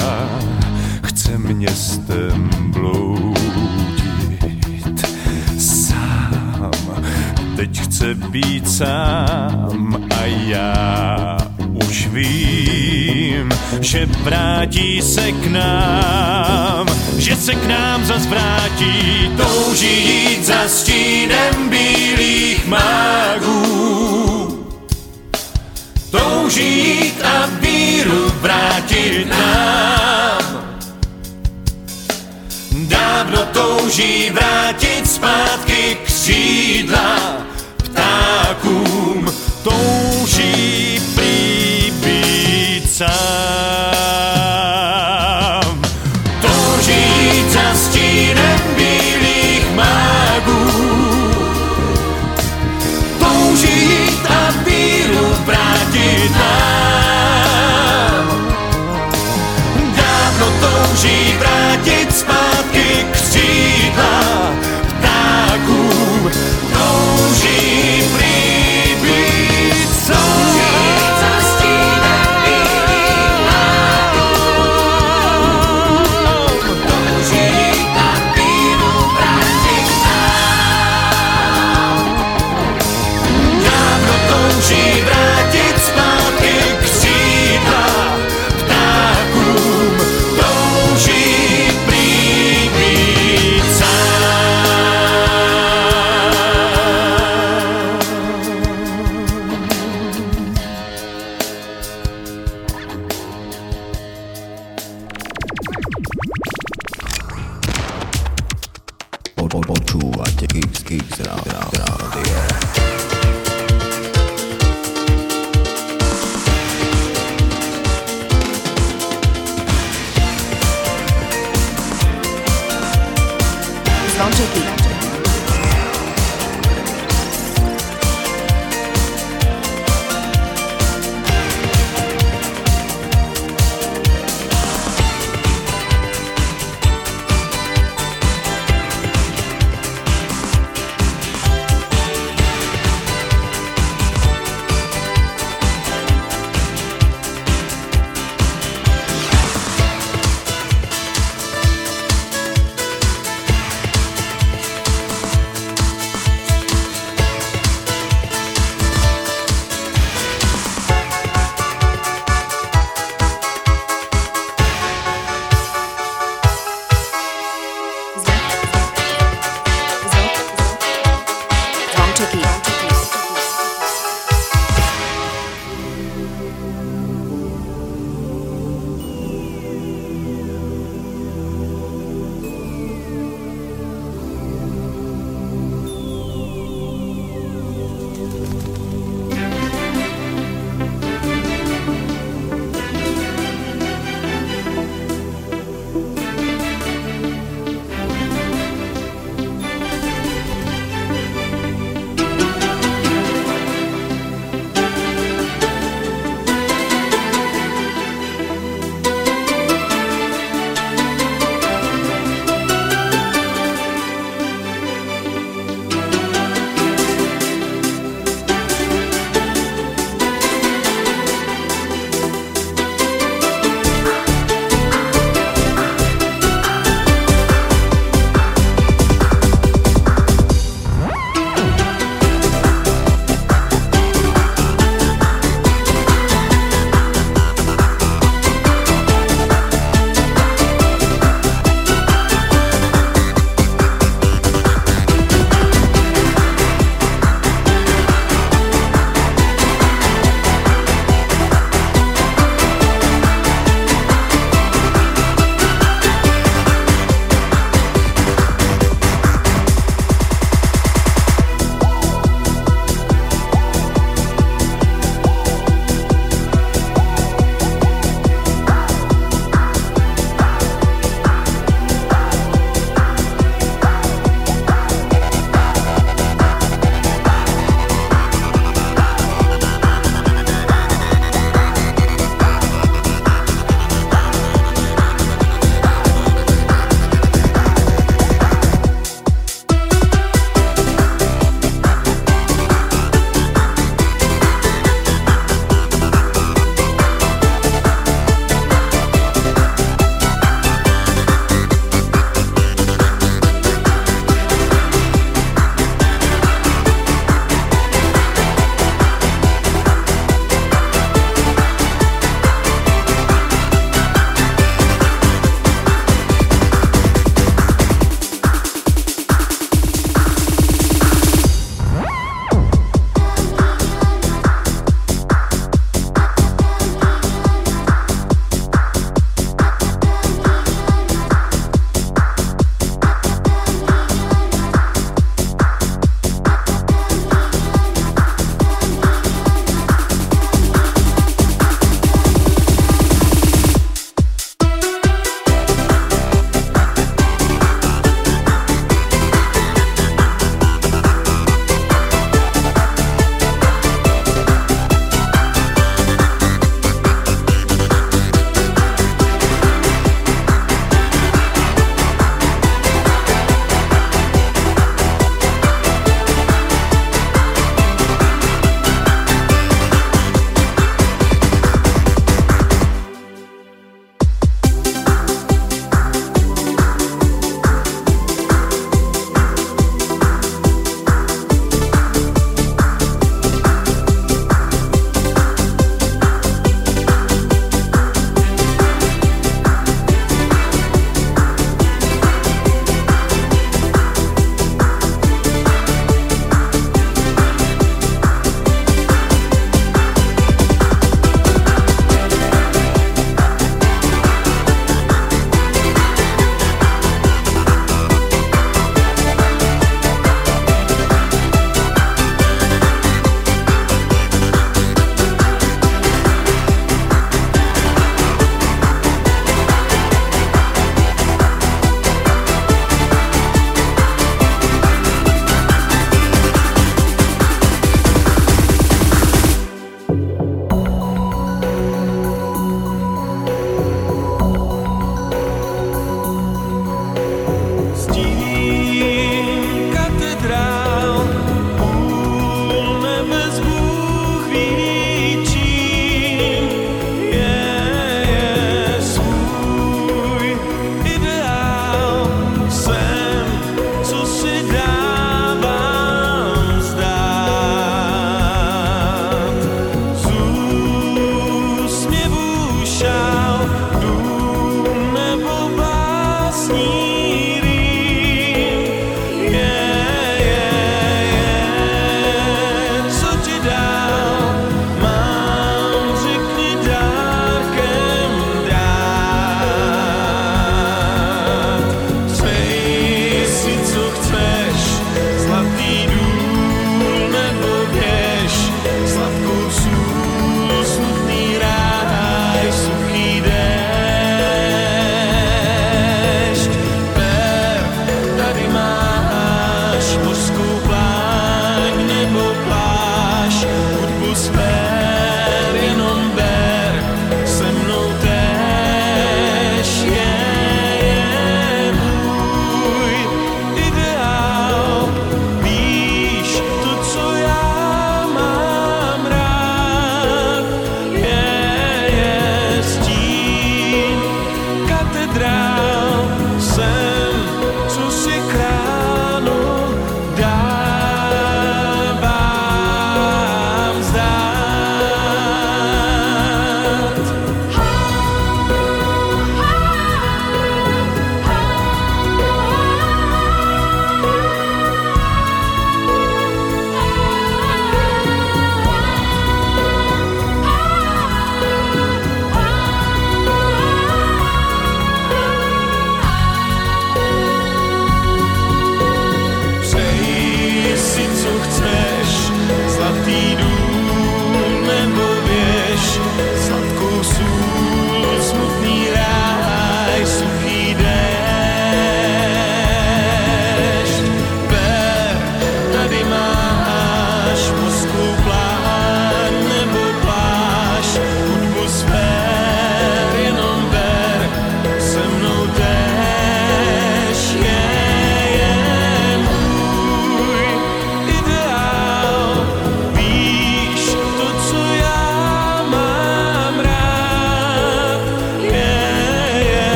[1.03, 3.47] Chce městem bloudit
[5.59, 6.71] sám.
[7.57, 11.39] Teď chce být sám a já
[11.87, 16.87] už vím, že vrátí se k nám,
[17.19, 24.08] že se k nám zas vrátí, touží jít za stínem bílých mágů.
[26.49, 30.79] Touží jít a víru vrátit nám.
[32.73, 37.38] Dávno touží vrátit zpátky křídla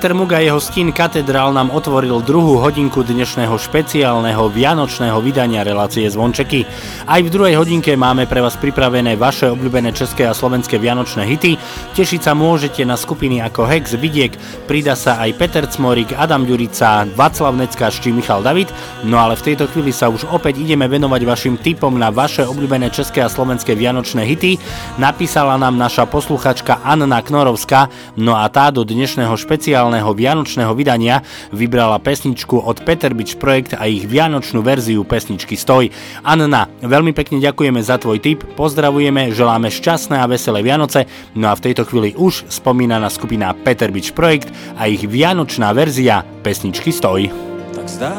[0.00, 6.64] Peter Muga jeho stín Katedrál nám otvoril druhú hodinku dnešného špeciálneho vianočného vydania relácie Zvončeky.
[7.10, 11.58] Aj v druhej hodinke máme pre vás pripravené vaše obľúbené české a slovenské vianočné hity.
[11.98, 14.30] Tešiť sa môžete na skupiny ako Hex, Vidiek,
[14.70, 18.70] prida sa aj Peter Cmorik, Adam Ďurica, Václav Neckáš či Michal David.
[19.02, 22.94] No ale v tejto chvíli sa už opäť ideme venovať vašim tipom na vaše obľúbené
[22.94, 24.62] české a slovenské vianočné hity.
[25.02, 27.90] Napísala nám naša posluchačka Anna Knorovská,
[28.22, 33.90] no a tá do dnešného špeciálneho vianočného vydania vybrala pesničku od Peter Beach Projekt a
[33.90, 35.90] ich vianočnú verziu pesničky Stoj.
[36.22, 41.56] Anna, veľmi pekne ďakujeme za tvoj tip, pozdravujeme, želáme šťastné a veselé Vianoce, no a
[41.56, 47.32] v tejto chvíli už spomínaná skupina Peter Beach Projekt a ich vianočná verzia pesničky Stoj.
[47.72, 48.12] Tak zdá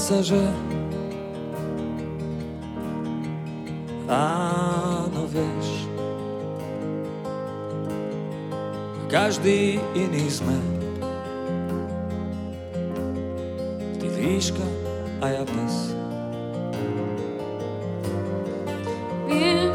[0.00, 0.40] sa, že
[4.08, 5.68] áno, vieš
[9.12, 10.56] každý iný sme
[14.20, 14.64] výška
[15.20, 15.99] a ja bez.
[19.30, 19.70] Viem,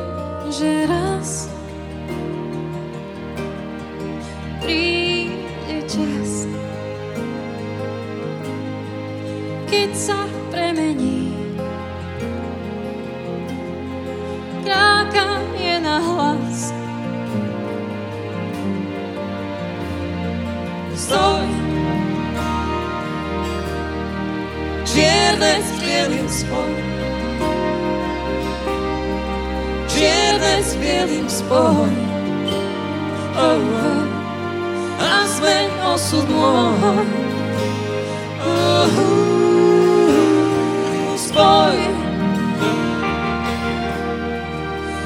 [0.51, 1.47] že raz
[4.59, 6.43] príde čas,
[9.71, 11.31] keď sa premení
[14.67, 16.75] krákanie na hlas.
[20.99, 21.47] Stoj
[24.83, 27.14] Čierne s bielým spoj.
[29.95, 31.87] Čierne s bielým spoj.
[33.39, 34.03] Oh, oh.
[34.99, 37.07] A zmeň osud môj.
[38.43, 39.15] Oh, oh.
[41.15, 41.79] Spoj.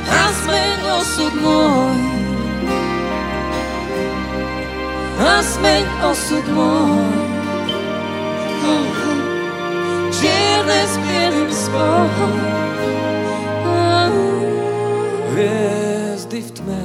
[0.09, 1.93] A zmeň osud môj.
[5.21, 7.29] A zmeň osud môj.
[10.17, 12.57] čierne s bielým spolu.
[15.39, 16.83] Hviezdy v tme.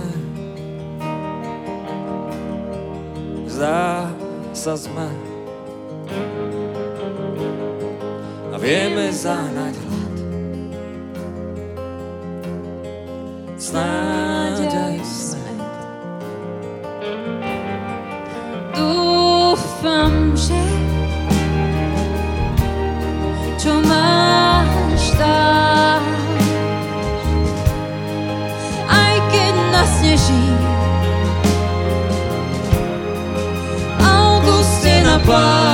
[3.50, 4.14] Zdá
[4.54, 5.10] sa sme
[8.54, 10.14] A vieme zahnať hlad.
[13.58, 15.74] Snáď aj smet
[18.70, 20.62] Dúfam, že
[23.58, 25.53] čo máš dať.
[35.24, 35.73] supply.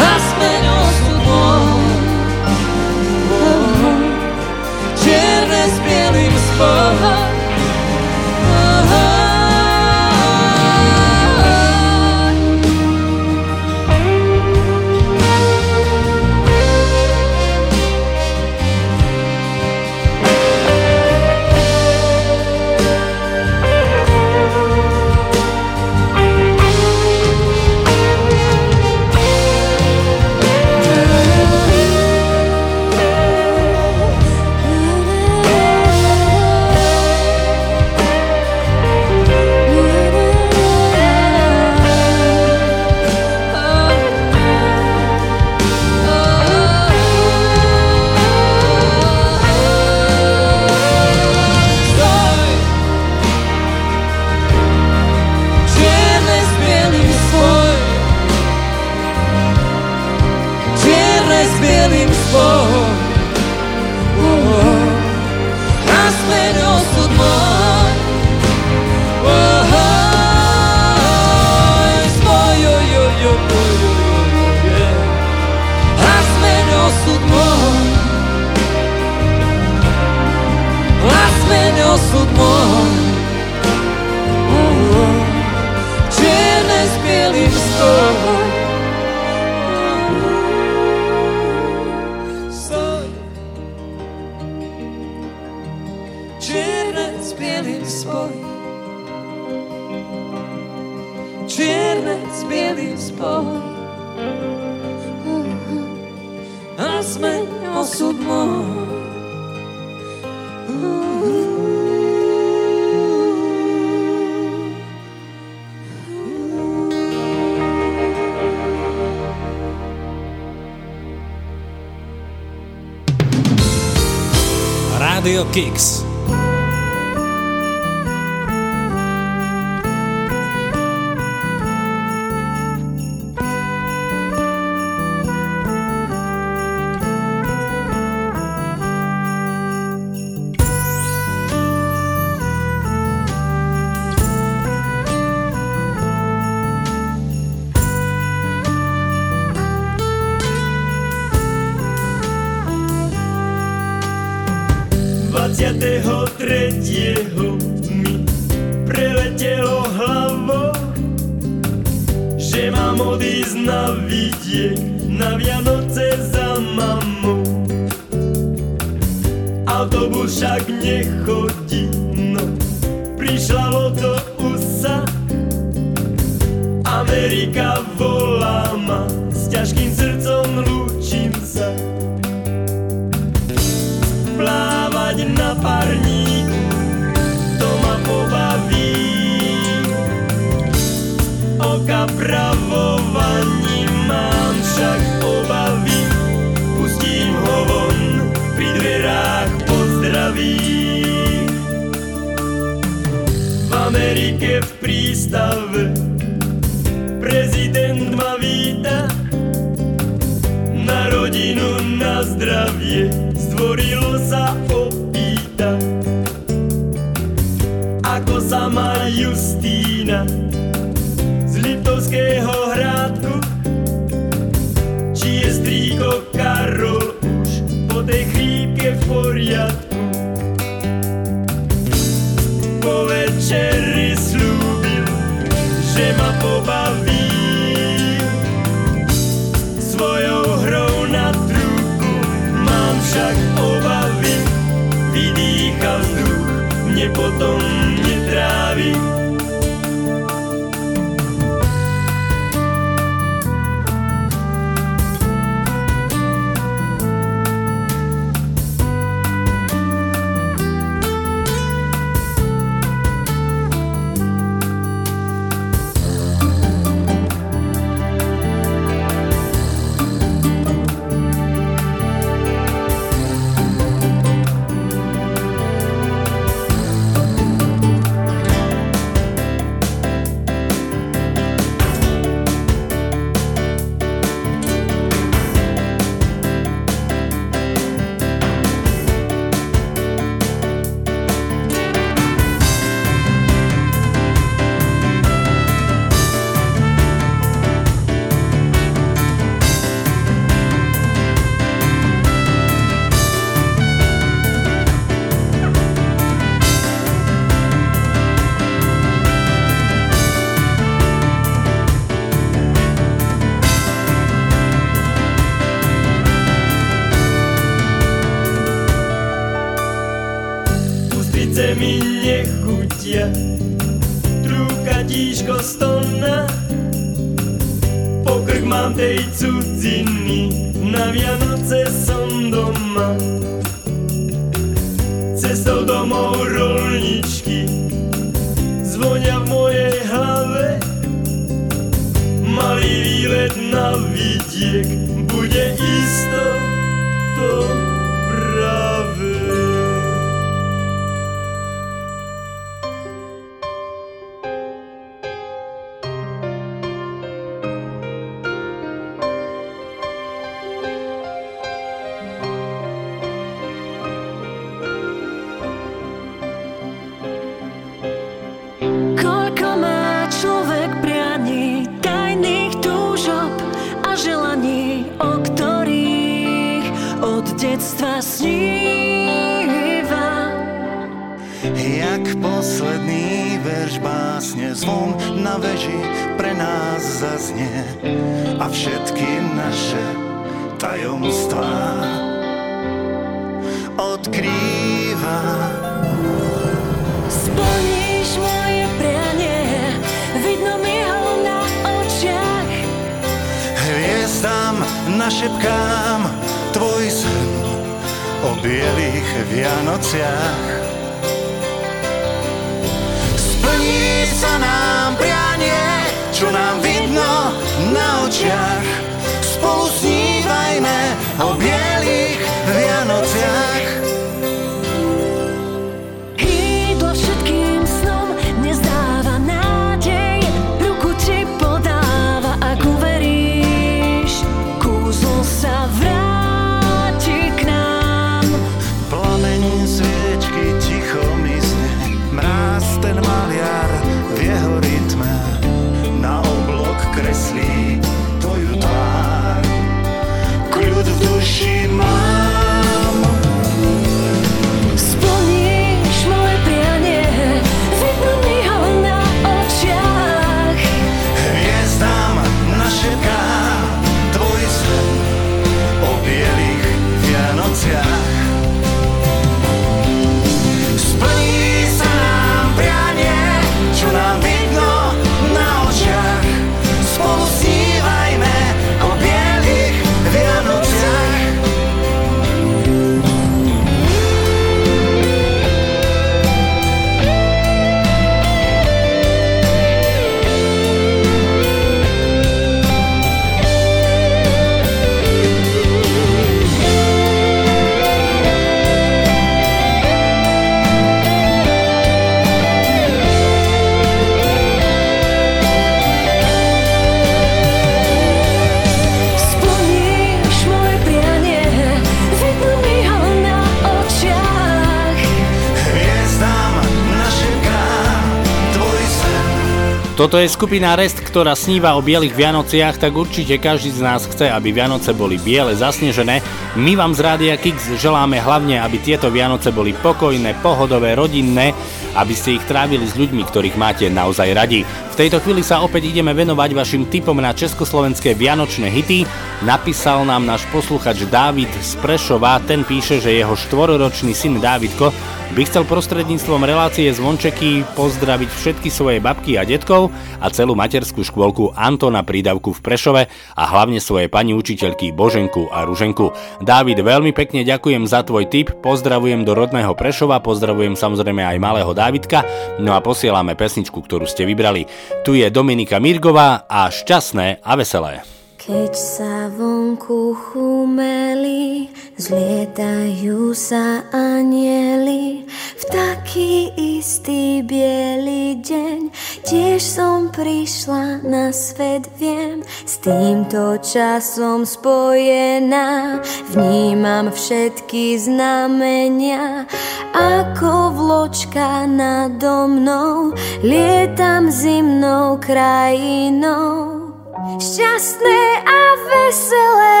[520.14, 524.46] Toto je skupina Rest, ktorá sníva o bielých Vianociach, tak určite každý z nás chce,
[524.46, 526.38] aby Vianoce boli biele, zasnežené.
[526.78, 531.74] My vám z Rádia Kix želáme hlavne, aby tieto Vianoce boli pokojné, pohodové, rodinné,
[532.14, 534.86] aby ste ich trávili s ľuďmi, ktorých máte naozaj radi.
[534.86, 539.26] V tejto chvíli sa opäť ideme venovať vašim tipom na československé vianočné hity.
[539.66, 545.10] Napísal nám náš posluchač Dávid z Prešova, ten píše, že jeho štvororočný syn Dávidko
[545.54, 550.03] by chcel prostredníctvom relácie Zvončeky pozdraviť všetky svoje babky a detkov
[550.40, 553.22] a celú materskú škôlku Antona Prídavku v Prešove
[553.54, 556.34] a hlavne svoje pani učiteľky Boženku a Ruženku.
[556.64, 561.92] Dávid, veľmi pekne ďakujem za tvoj tip, pozdravujem do rodného Prešova, pozdravujem samozrejme aj malého
[561.94, 562.42] Dávidka,
[562.82, 564.90] no a posielame pesničku, ktorú ste vybrali.
[565.22, 568.33] Tu je Dominika Mirgová a šťastné a veselé.
[568.64, 579.12] Keď sa vonku chumeli, zlietajú sa anieli, v taký istý biely deň,
[579.44, 586.24] tiež som prišla na svet, viem, s týmto časom spojená,
[586.56, 589.68] vnímam všetky znamenia,
[590.16, 597.03] ako vločka nado mnou, lietam zimnou krajinou.
[597.44, 600.00] Šťastné a veselé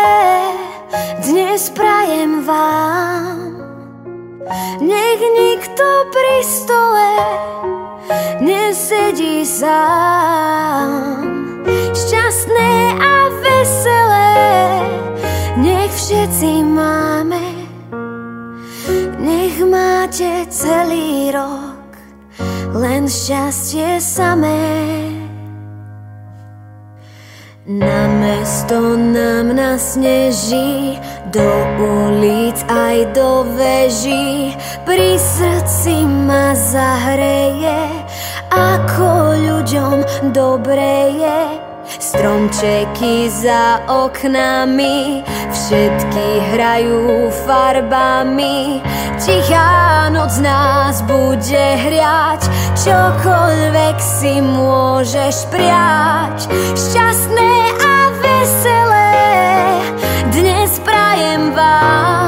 [1.28, 3.36] dnes prajem vám.
[4.80, 7.12] Nech nikto pri stole
[8.40, 10.88] nesedí sám.
[11.92, 14.32] Šťastné a veselé
[15.60, 17.44] nech všetci máme.
[19.20, 21.92] Nech máte celý rok
[22.72, 25.23] len šťastie samé.
[27.64, 31.00] Na mesto nám nasneží,
[31.32, 31.48] do
[31.80, 34.52] ulic aj do veží,
[34.84, 37.88] pri srdci ma zahreje,
[38.52, 39.96] ako ľuďom
[40.36, 41.63] dobre je.
[41.84, 45.20] Stromčeky za oknami,
[45.52, 48.80] všetky hrajú farbami.
[49.20, 52.42] Tichá noc nás bude hriať,
[52.80, 56.50] čokoľvek si môžeš priať.
[56.74, 59.12] Šťastné a veselé
[60.34, 62.23] dnes prajem vám.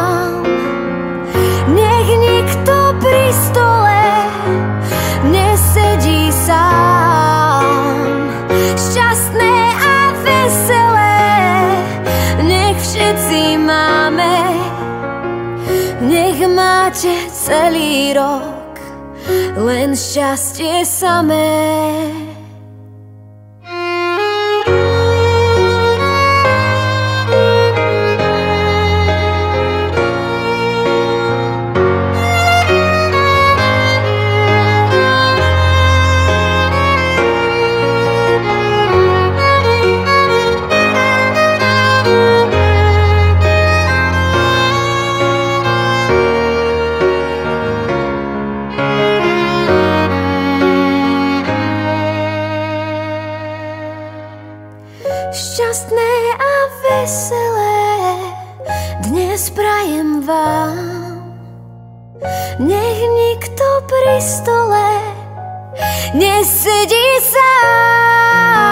[13.06, 14.34] Všetci máme.
[16.10, 18.74] Nech máte celý rok
[19.62, 21.46] len šťastie samé.
[64.06, 64.86] Pri stole
[66.14, 68.62] nesedí sám.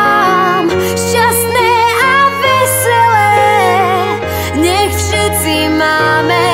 [0.95, 3.35] Šťastné a veselé,
[4.63, 6.47] nech všetci máme.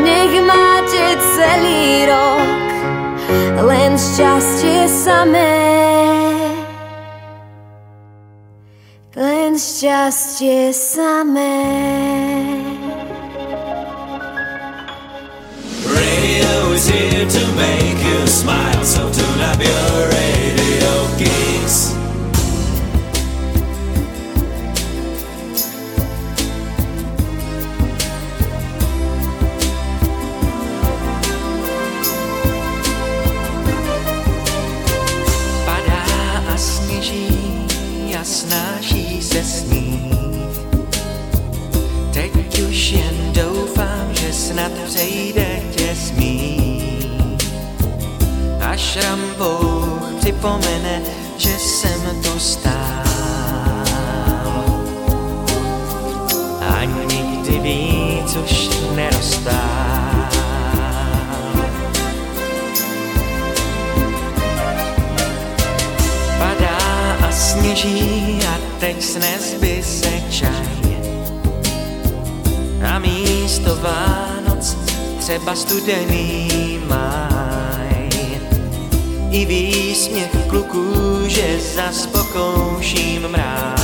[0.00, 2.72] Nech máte celý rok
[3.68, 5.60] len šťastie samé.
[9.12, 11.68] Len šťastie samé.
[17.30, 21.94] To make you smile, so tune up your radio geeks.
[35.64, 36.04] Padá
[36.52, 40.14] a sněží a snáší se sníh.
[42.12, 45.49] Teď už jen doufám, že snad přejde
[48.80, 51.02] Až Rambouch připomene,
[51.36, 53.04] že jsem tu stál.
[56.60, 60.28] A nikdy víc už nerostál.
[66.38, 66.78] Padá
[67.28, 70.98] a sněží a teď snesby se čaj.
[72.94, 74.76] A místo Vánoc
[75.18, 77.39] třeba studený máj.
[79.30, 80.92] I výsměch kluků,
[81.26, 83.80] že zas pokouším mráz.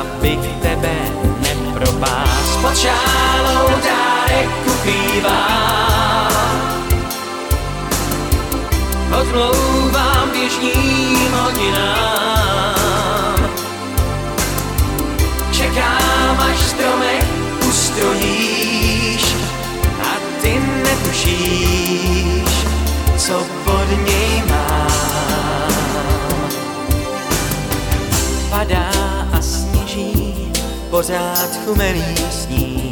[0.00, 0.94] Abych tebe
[1.40, 5.72] nepropás pod šálou dárek ukrývám.
[9.20, 12.02] Odmlouvám běžným hodinám
[15.52, 17.24] Čekám, až stromek
[17.68, 18.81] ustrojíš A
[20.42, 22.66] ty netušíš,
[23.16, 25.72] co pod něj mám
[28.50, 28.90] Padá
[29.32, 30.52] a sněží,
[30.90, 32.82] pořád chumelý sníh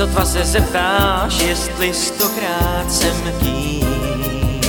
[0.00, 4.60] Sotva se zeptáš, jestli stokrát jsem tím.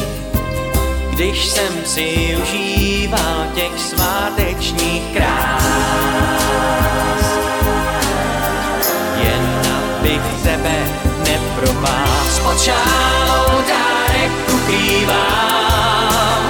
[1.12, 6.31] Když jsem si užíval těch svátečních krás.
[10.44, 10.86] Tebe
[11.26, 16.42] nepropás, pod šálou dárek ukrývám.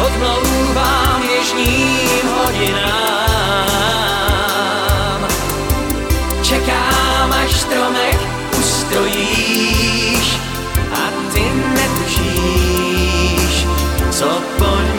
[0.00, 2.92] Odmlouvám ježním hodinám.
[6.42, 8.20] Čekám, až stromek
[8.58, 10.38] ustrojíš
[10.92, 11.02] a
[11.32, 13.66] ty netušíš,
[14.10, 14.91] co pod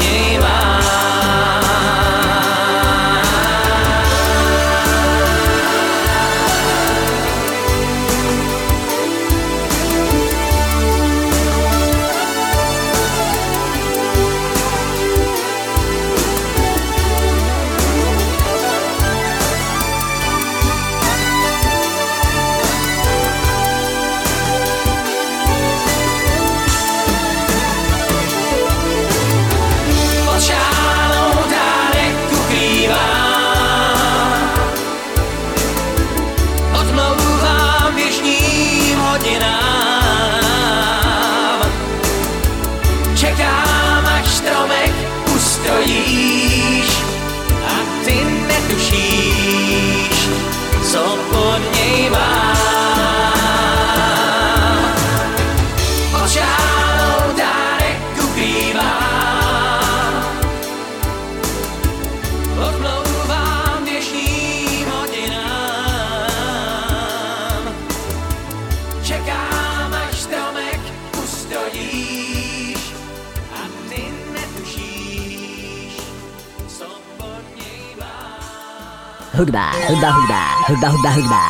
[79.44, 80.42] Hudba, hudba, hudba,
[80.72, 81.44] hudba, hudba, hudba.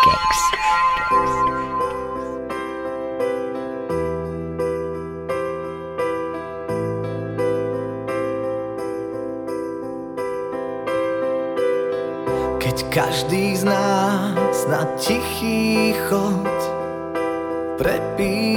[0.00, 0.40] Keks.
[12.64, 16.48] Keď každý z nás na tichý chod
[17.76, 18.51] prepína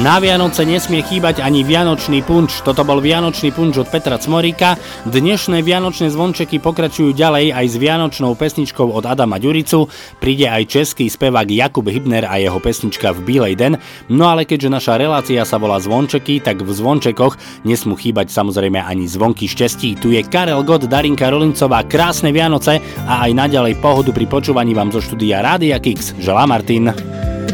[0.00, 2.64] Na Vianoce nesmie chýbať ani Vianočný punč.
[2.64, 4.80] Toto bol Vianočný punč od Petra Cmoríka.
[5.04, 9.92] Dnešné Vianočné zvončeky pokračujú ďalej aj s Vianočnou pesničkou od Adama Ďuricu.
[10.16, 13.76] Príde aj český spevák Jakub Hybner a jeho pesnička v Bílej den.
[14.08, 17.36] No ale keďže naša relácia sa volá Zvončeky, tak v Zvončekoch
[17.68, 20.00] nesmú chýbať samozrejme ani zvonky šťastí.
[20.00, 24.96] Tu je Karel Gott, Darinka Rolincová, krásne Vianoce a aj naďalej pohodu pri počúvaní vám
[24.96, 26.16] zo štúdia Rádia Kix.
[26.16, 26.88] Želá Martin.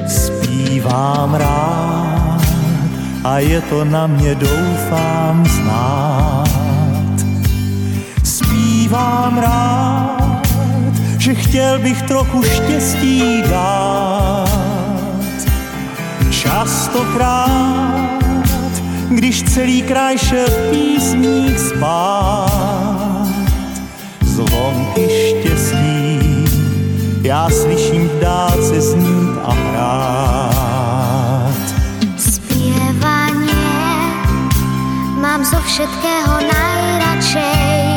[0.06, 2.16] Zpívám rád
[3.27, 6.47] a je to na mě doufám znát.
[8.24, 10.48] Zpívám rád,
[11.19, 14.48] že chtěl bych trochu štěstí dát.
[16.31, 18.24] Častokrát,
[19.09, 23.27] když celý kraj šel v písních spát,
[24.20, 26.47] zvonky štěstí
[27.23, 30.56] já slyším v dálce znít a hrát.
[35.47, 37.95] Zo všetkého najradšej.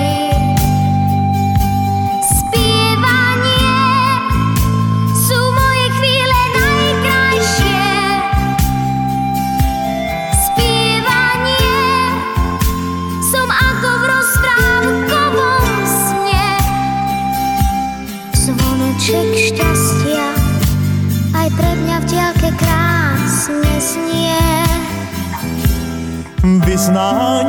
[26.58, 27.46] Vyznání,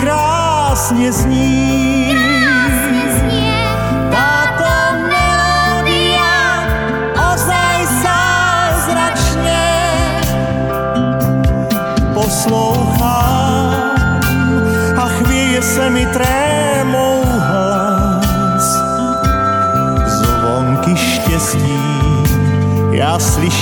[0.00, 1.91] krásně zní.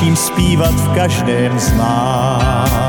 [0.01, 2.81] tuším zpívat v každém z nás.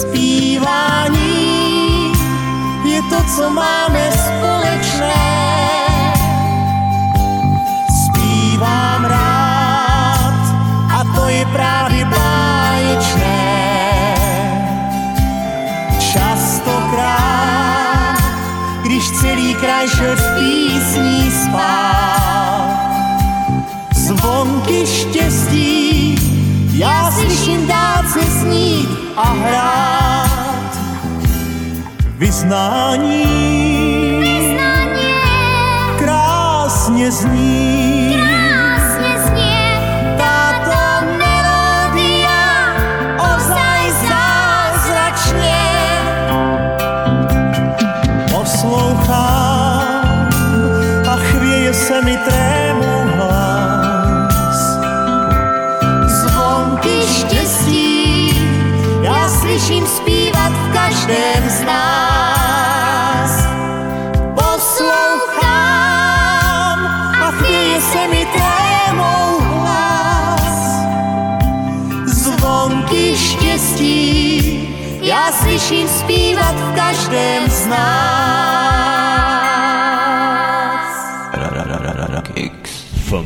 [0.00, 1.32] Zpívání
[2.84, 5.33] je to, co máme společné.
[20.04, 22.60] večer v písni spal.
[23.94, 26.14] Zvonky štěstí
[26.72, 30.78] já slyším dát se snít a hrát.
[32.18, 33.24] Vyznání,
[34.20, 35.14] Vyznání.
[35.98, 37.93] krásně zní.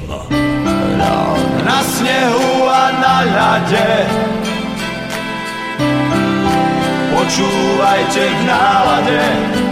[0.09, 3.89] Na snehu a na ľade.
[7.13, 9.68] Počúvajte k nálade.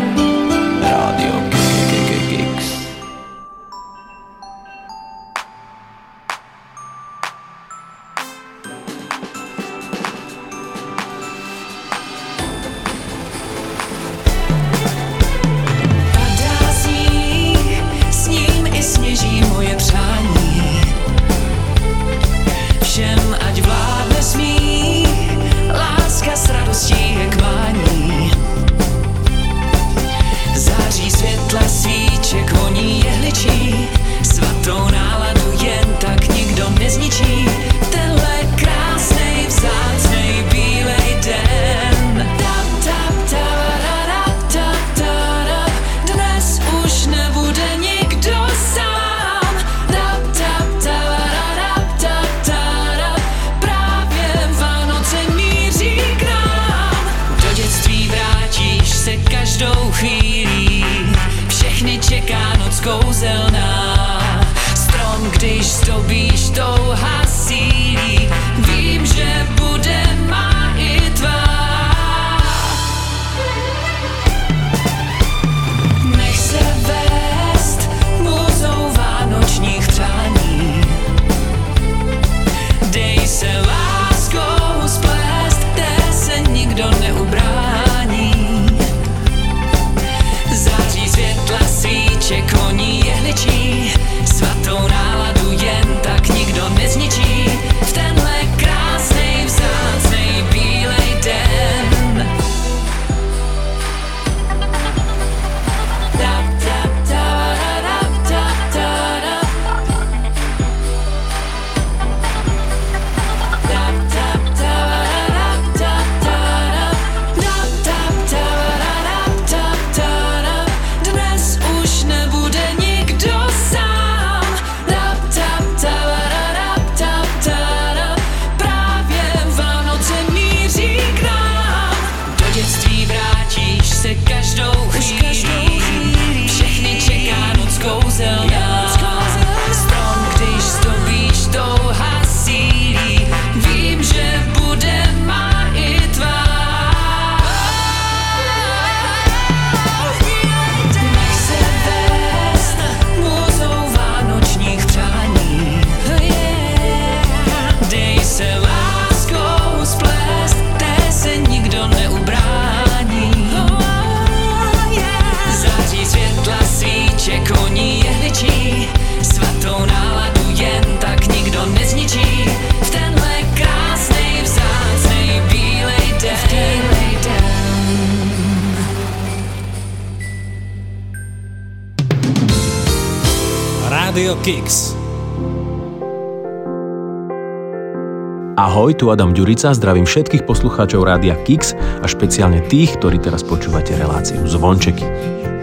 [188.96, 194.40] tu Adam Ďurica, zdravím všetkých poslucháčov Rádia Kix a špeciálne tých, ktorí teraz počúvate reláciu
[194.48, 195.04] Zvončeky.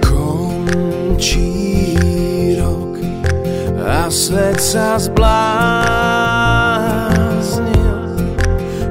[0.05, 1.49] Končí
[2.61, 3.01] rok
[3.81, 5.33] a svet sa zbláznil,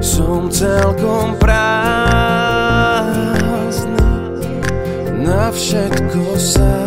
[0.03, 2.03] som celkom prázdny,
[5.23, 6.82] na všetko sa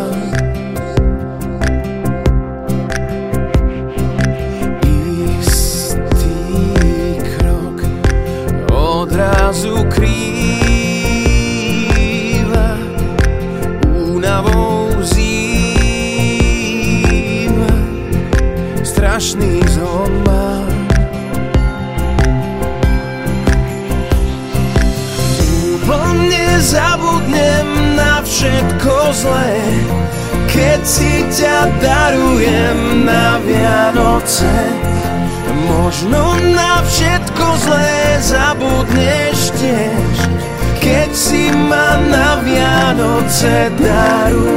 [43.27, 44.56] conceder o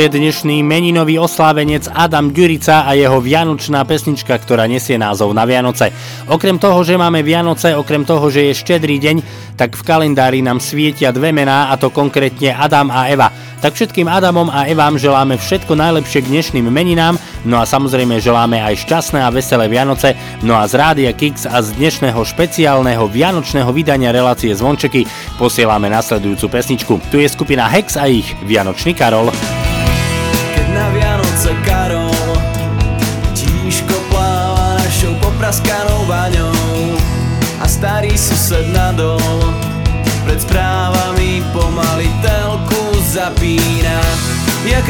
[0.00, 5.92] je dnešný meninový oslávenec Adam Ďurica a jeho vianočná pesnička, ktorá nesie názov na Vianoce.
[6.24, 9.16] Okrem toho, že máme Vianoce, okrem toho, že je štedrý deň,
[9.60, 13.28] tak v kalendári nám svietia dve mená a to konkrétne Adam a Eva.
[13.60, 18.56] Tak všetkým Adamom a Evám želáme všetko najlepšie k dnešným meninám, no a samozrejme želáme
[18.56, 23.68] aj šťastné a veselé Vianoce, no a z Rádia Kix a z dnešného špeciálneho vianočného
[23.68, 25.04] vydania relácie Zvončeky
[25.36, 26.94] posielame nasledujúcu pesničku.
[27.12, 29.28] Tu je skupina Hex a ich Vianočný Karol.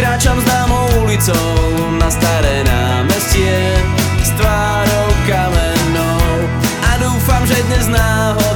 [0.01, 3.77] Kráčam známou ulicou na staré námestie
[4.24, 6.48] S tvárou kamenou.
[6.89, 8.49] A dúfam, že dnes náhodou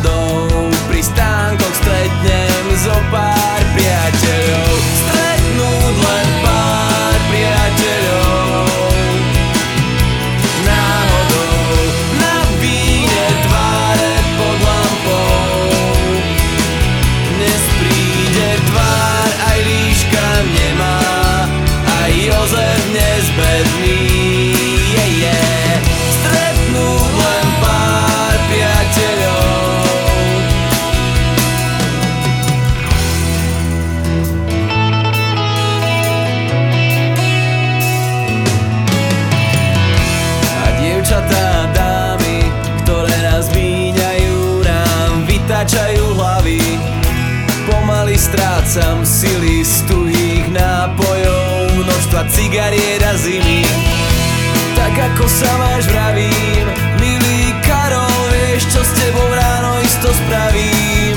[55.14, 56.66] ako sa máš vravím?
[56.98, 61.14] Milý Karol, vieš čo s tebou ráno isto spravím?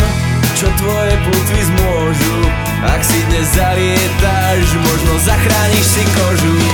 [0.54, 2.38] Čo tvoje plutvy zmôžu
[2.86, 6.67] Ak si dnes zarietáš, možno zachrániš si kožu.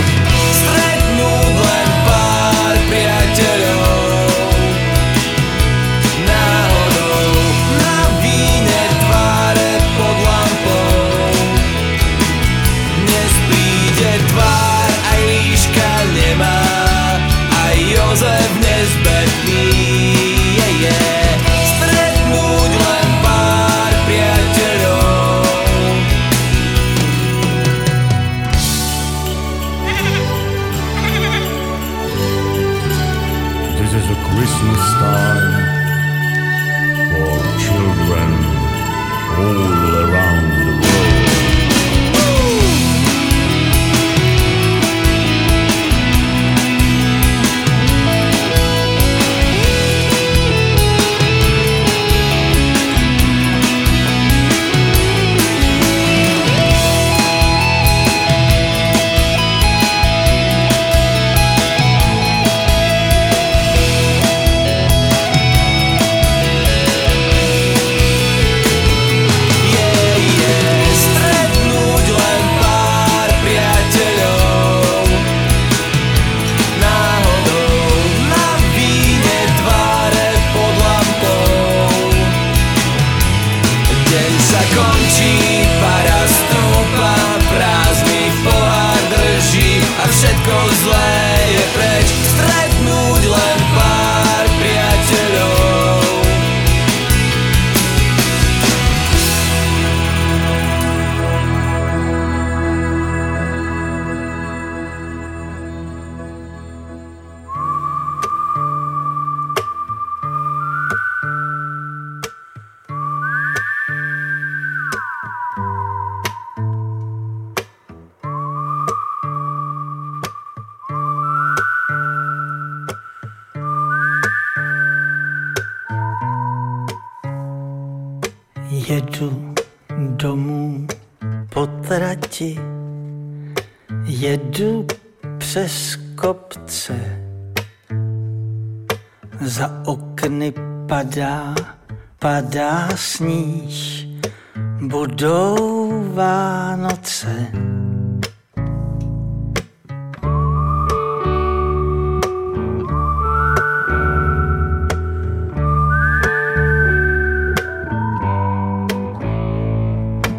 [144.88, 147.48] budou Vánoce.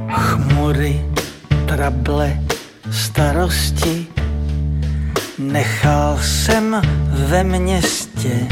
[0.08, 1.06] Chmury,
[1.66, 2.40] trable,
[2.90, 4.06] starosti,
[5.38, 6.82] nechal jsem
[7.28, 8.48] ve městě.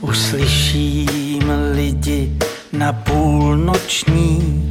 [0.00, 2.37] Uslyším lidi,
[2.78, 4.64] na půlnoční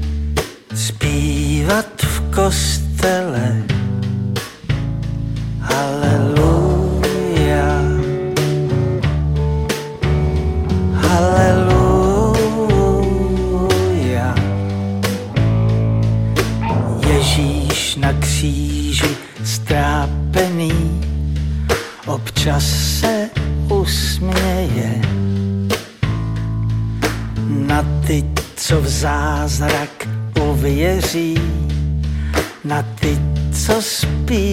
[0.75, 2.76] zpívat v kost
[32.77, 33.19] not bit
[33.51, 34.46] so speed.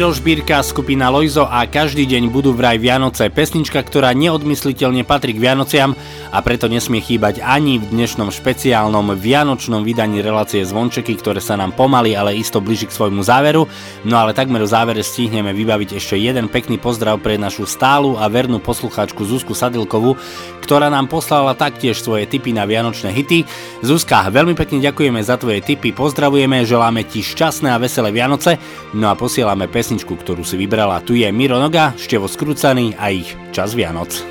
[0.00, 3.28] Miro Žbírka, skupina Lojzo a každý deň budú vraj Vianoce.
[3.28, 5.92] Pesnička, ktorá neodmysliteľne patrí k Vianociam
[6.32, 11.76] a preto nesmie chýbať ani v dnešnom špeciálnom vianočnom vydaní relácie Zvončeky, ktoré sa nám
[11.76, 13.68] pomaly, ale isto blíži k svojmu záveru.
[14.08, 18.24] No ale takmer v závere stihneme vybaviť ešte jeden pekný pozdrav pre našu stálu a
[18.32, 20.16] vernú poslucháčku Zuzku Sadilkovú,
[20.64, 23.44] ktorá nám poslala taktiež svoje tipy na vianočné hity.
[23.84, 28.56] Zuzka, veľmi pekne ďakujeme za tvoje tipy, pozdravujeme, želáme ti šťastné a veselé Vianoce,
[28.96, 31.02] no a posielame pesničku, ktorú si vybrala.
[31.02, 34.22] Tu je Miro Noga, Števo Skrúcaný a ich Čas Vianoc.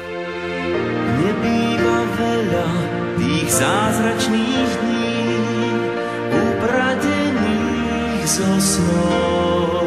[1.19, 2.67] Nebýva veľa
[3.19, 5.19] tých zázračných dní
[6.31, 9.83] upradených zo snov.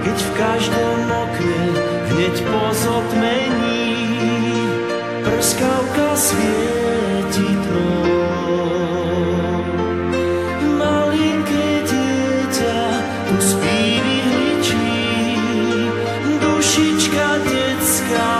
[0.00, 1.60] Keď v každom okne
[2.08, 3.84] hneď po zotmení
[5.28, 6.85] prskavka svieti
[18.08, 18.35] sky.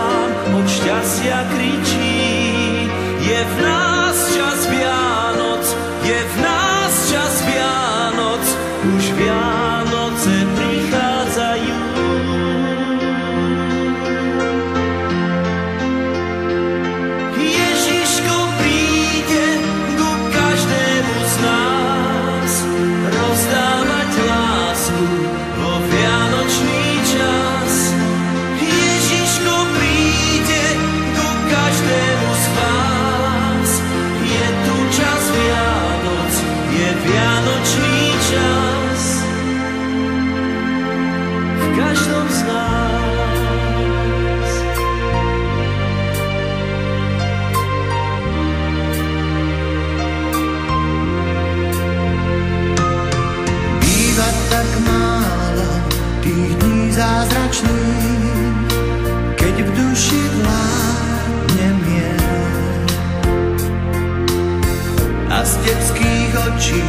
[66.46, 66.82] Očí,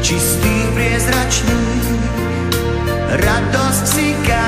[0.00, 1.86] čistých priezračných,
[3.20, 4.41] radosť si každý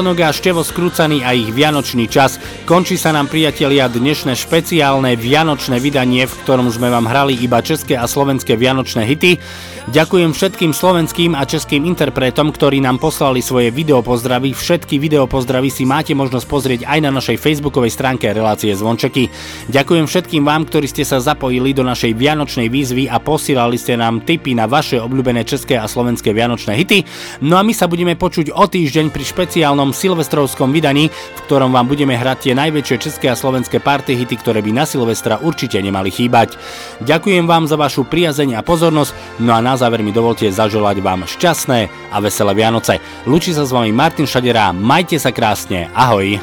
[0.00, 2.40] Noga, Števo Skrúcaný a ich Vianočný čas.
[2.64, 7.94] Končí sa nám, priatelia, dnešné špeciálne Vianočné vydanie, v ktorom sme vám hrali iba české
[7.94, 9.38] a slovenské Vianočné hity.
[9.84, 14.56] Ďakujem všetkým slovenským a českým interpretom, ktorí nám poslali svoje videopozdravy.
[14.56, 19.28] Všetky videopozdravy si máte možnosť pozrieť aj na našej facebookovej stránke relácie Zvončeky.
[19.68, 24.24] Ďakujem všetkým vám, ktorí ste sa zapojili do našej Vianočnej výzvy a posielali ste nám
[24.24, 27.04] tipy na vaše obľúbené české a slovenské Vianočné hity.
[27.44, 31.92] No a my sa budeme počuť o týždeň pri špeciálnom silvestrovskom vydaní, v ktorom vám
[31.92, 36.08] budeme hrať tie najväčšie české a slovenské party hity, ktoré by na Silvestra určite nemali
[36.08, 36.56] chýbať.
[37.04, 41.02] Ďakujem vám za vašu priazeň a pozornosť, no a na na záver mi dovolte zaželať
[41.02, 43.02] vám šťastné a veselé Vianoce.
[43.26, 46.38] Lučí sa s vami Martin Šadera, majte sa krásne, ahoj.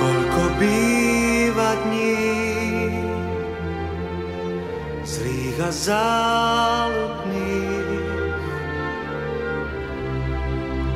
[0.00, 3.04] Koľko býva dní
[5.04, 7.20] zlých a záludných,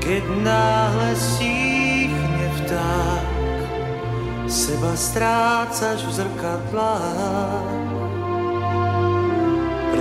[0.01, 3.28] keď náhle síchne vták,
[4.48, 7.93] seba strácaš v zrkadlách.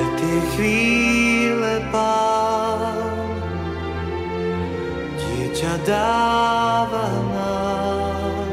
[0.03, 3.07] Tie chvíle pán
[5.15, 8.47] dieťa dáva nám.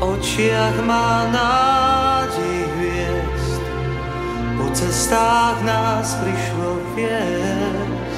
[0.00, 3.64] V očiach má nádej hviezd,
[4.56, 8.16] po cestách nás prišlo viesť.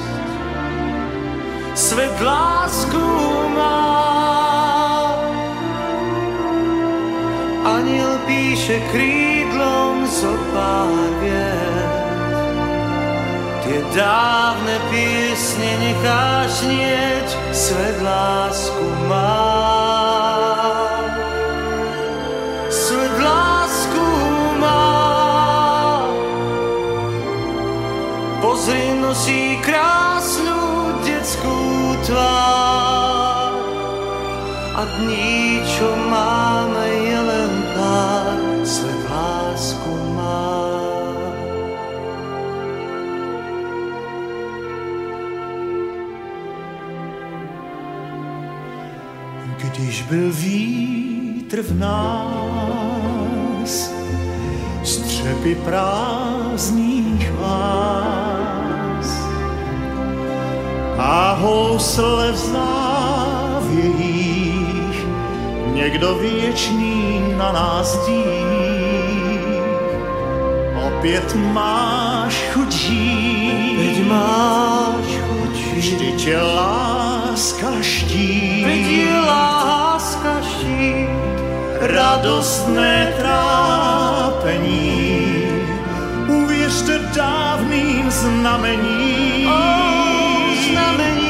[1.75, 3.07] Svet lásku
[3.55, 3.91] má,
[7.67, 9.32] aniel píše krídlom
[10.13, 11.93] zo pár viet.
[13.65, 19.41] Tie dávne piesne necháš znieť, svet lásku má.
[22.69, 24.05] Svet lásku
[24.61, 24.85] má.
[28.37, 31.57] Pozri, nosí krásnu detskú
[32.05, 33.55] tvár
[34.77, 36.42] a dní, čo máme,
[50.13, 53.13] byl vítr v nás,
[54.83, 59.07] střepy prázdných vás
[60.97, 62.35] a housle v
[63.55, 63.87] závějích,
[65.73, 68.23] někdo věčný na nás dí.
[70.87, 78.67] Opět máš chuť žít, máš chuť vždyť je láska štít.
[78.67, 79.92] Je láska
[81.81, 84.83] radostné trápení.
[86.27, 89.45] Uvěřte dávným znamení.
[89.47, 89.49] O,
[90.69, 91.23] znamení.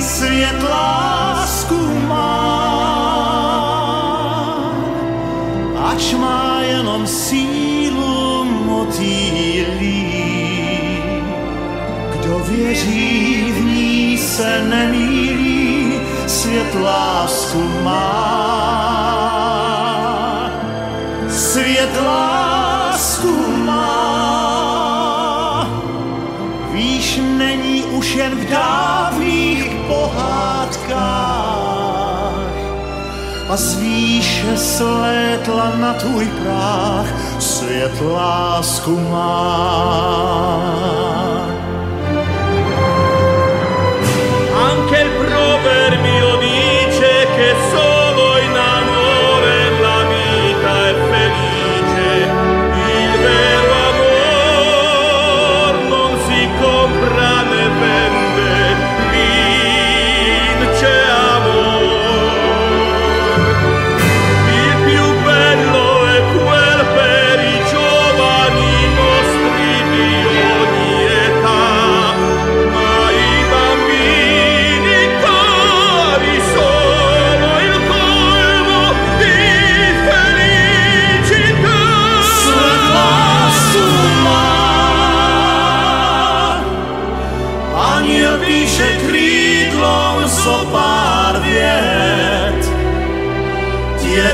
[0.00, 1.78] Svět lásku
[2.08, 2.64] má,
[5.90, 10.24] ač má jenom sílu motýlí.
[12.12, 15.92] Kdo věří v ní se nemýlí,
[16.26, 18.93] svět lásku má.
[28.14, 30.86] Už jen v dávných pohádkách.
[33.50, 37.10] A z výše slétla na tvůj práh,
[37.42, 39.64] svět lásku má.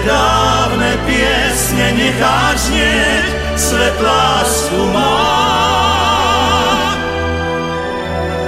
[0.07, 5.17] Dávne piesne necháš znieť, svet lásku má.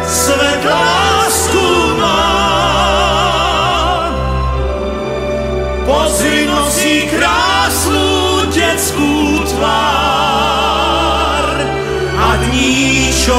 [0.06, 1.68] Svet lásku
[2.00, 2.24] má.
[5.82, 11.44] Pozri nosí krásnu detskú tvár
[12.16, 13.36] a dní, čo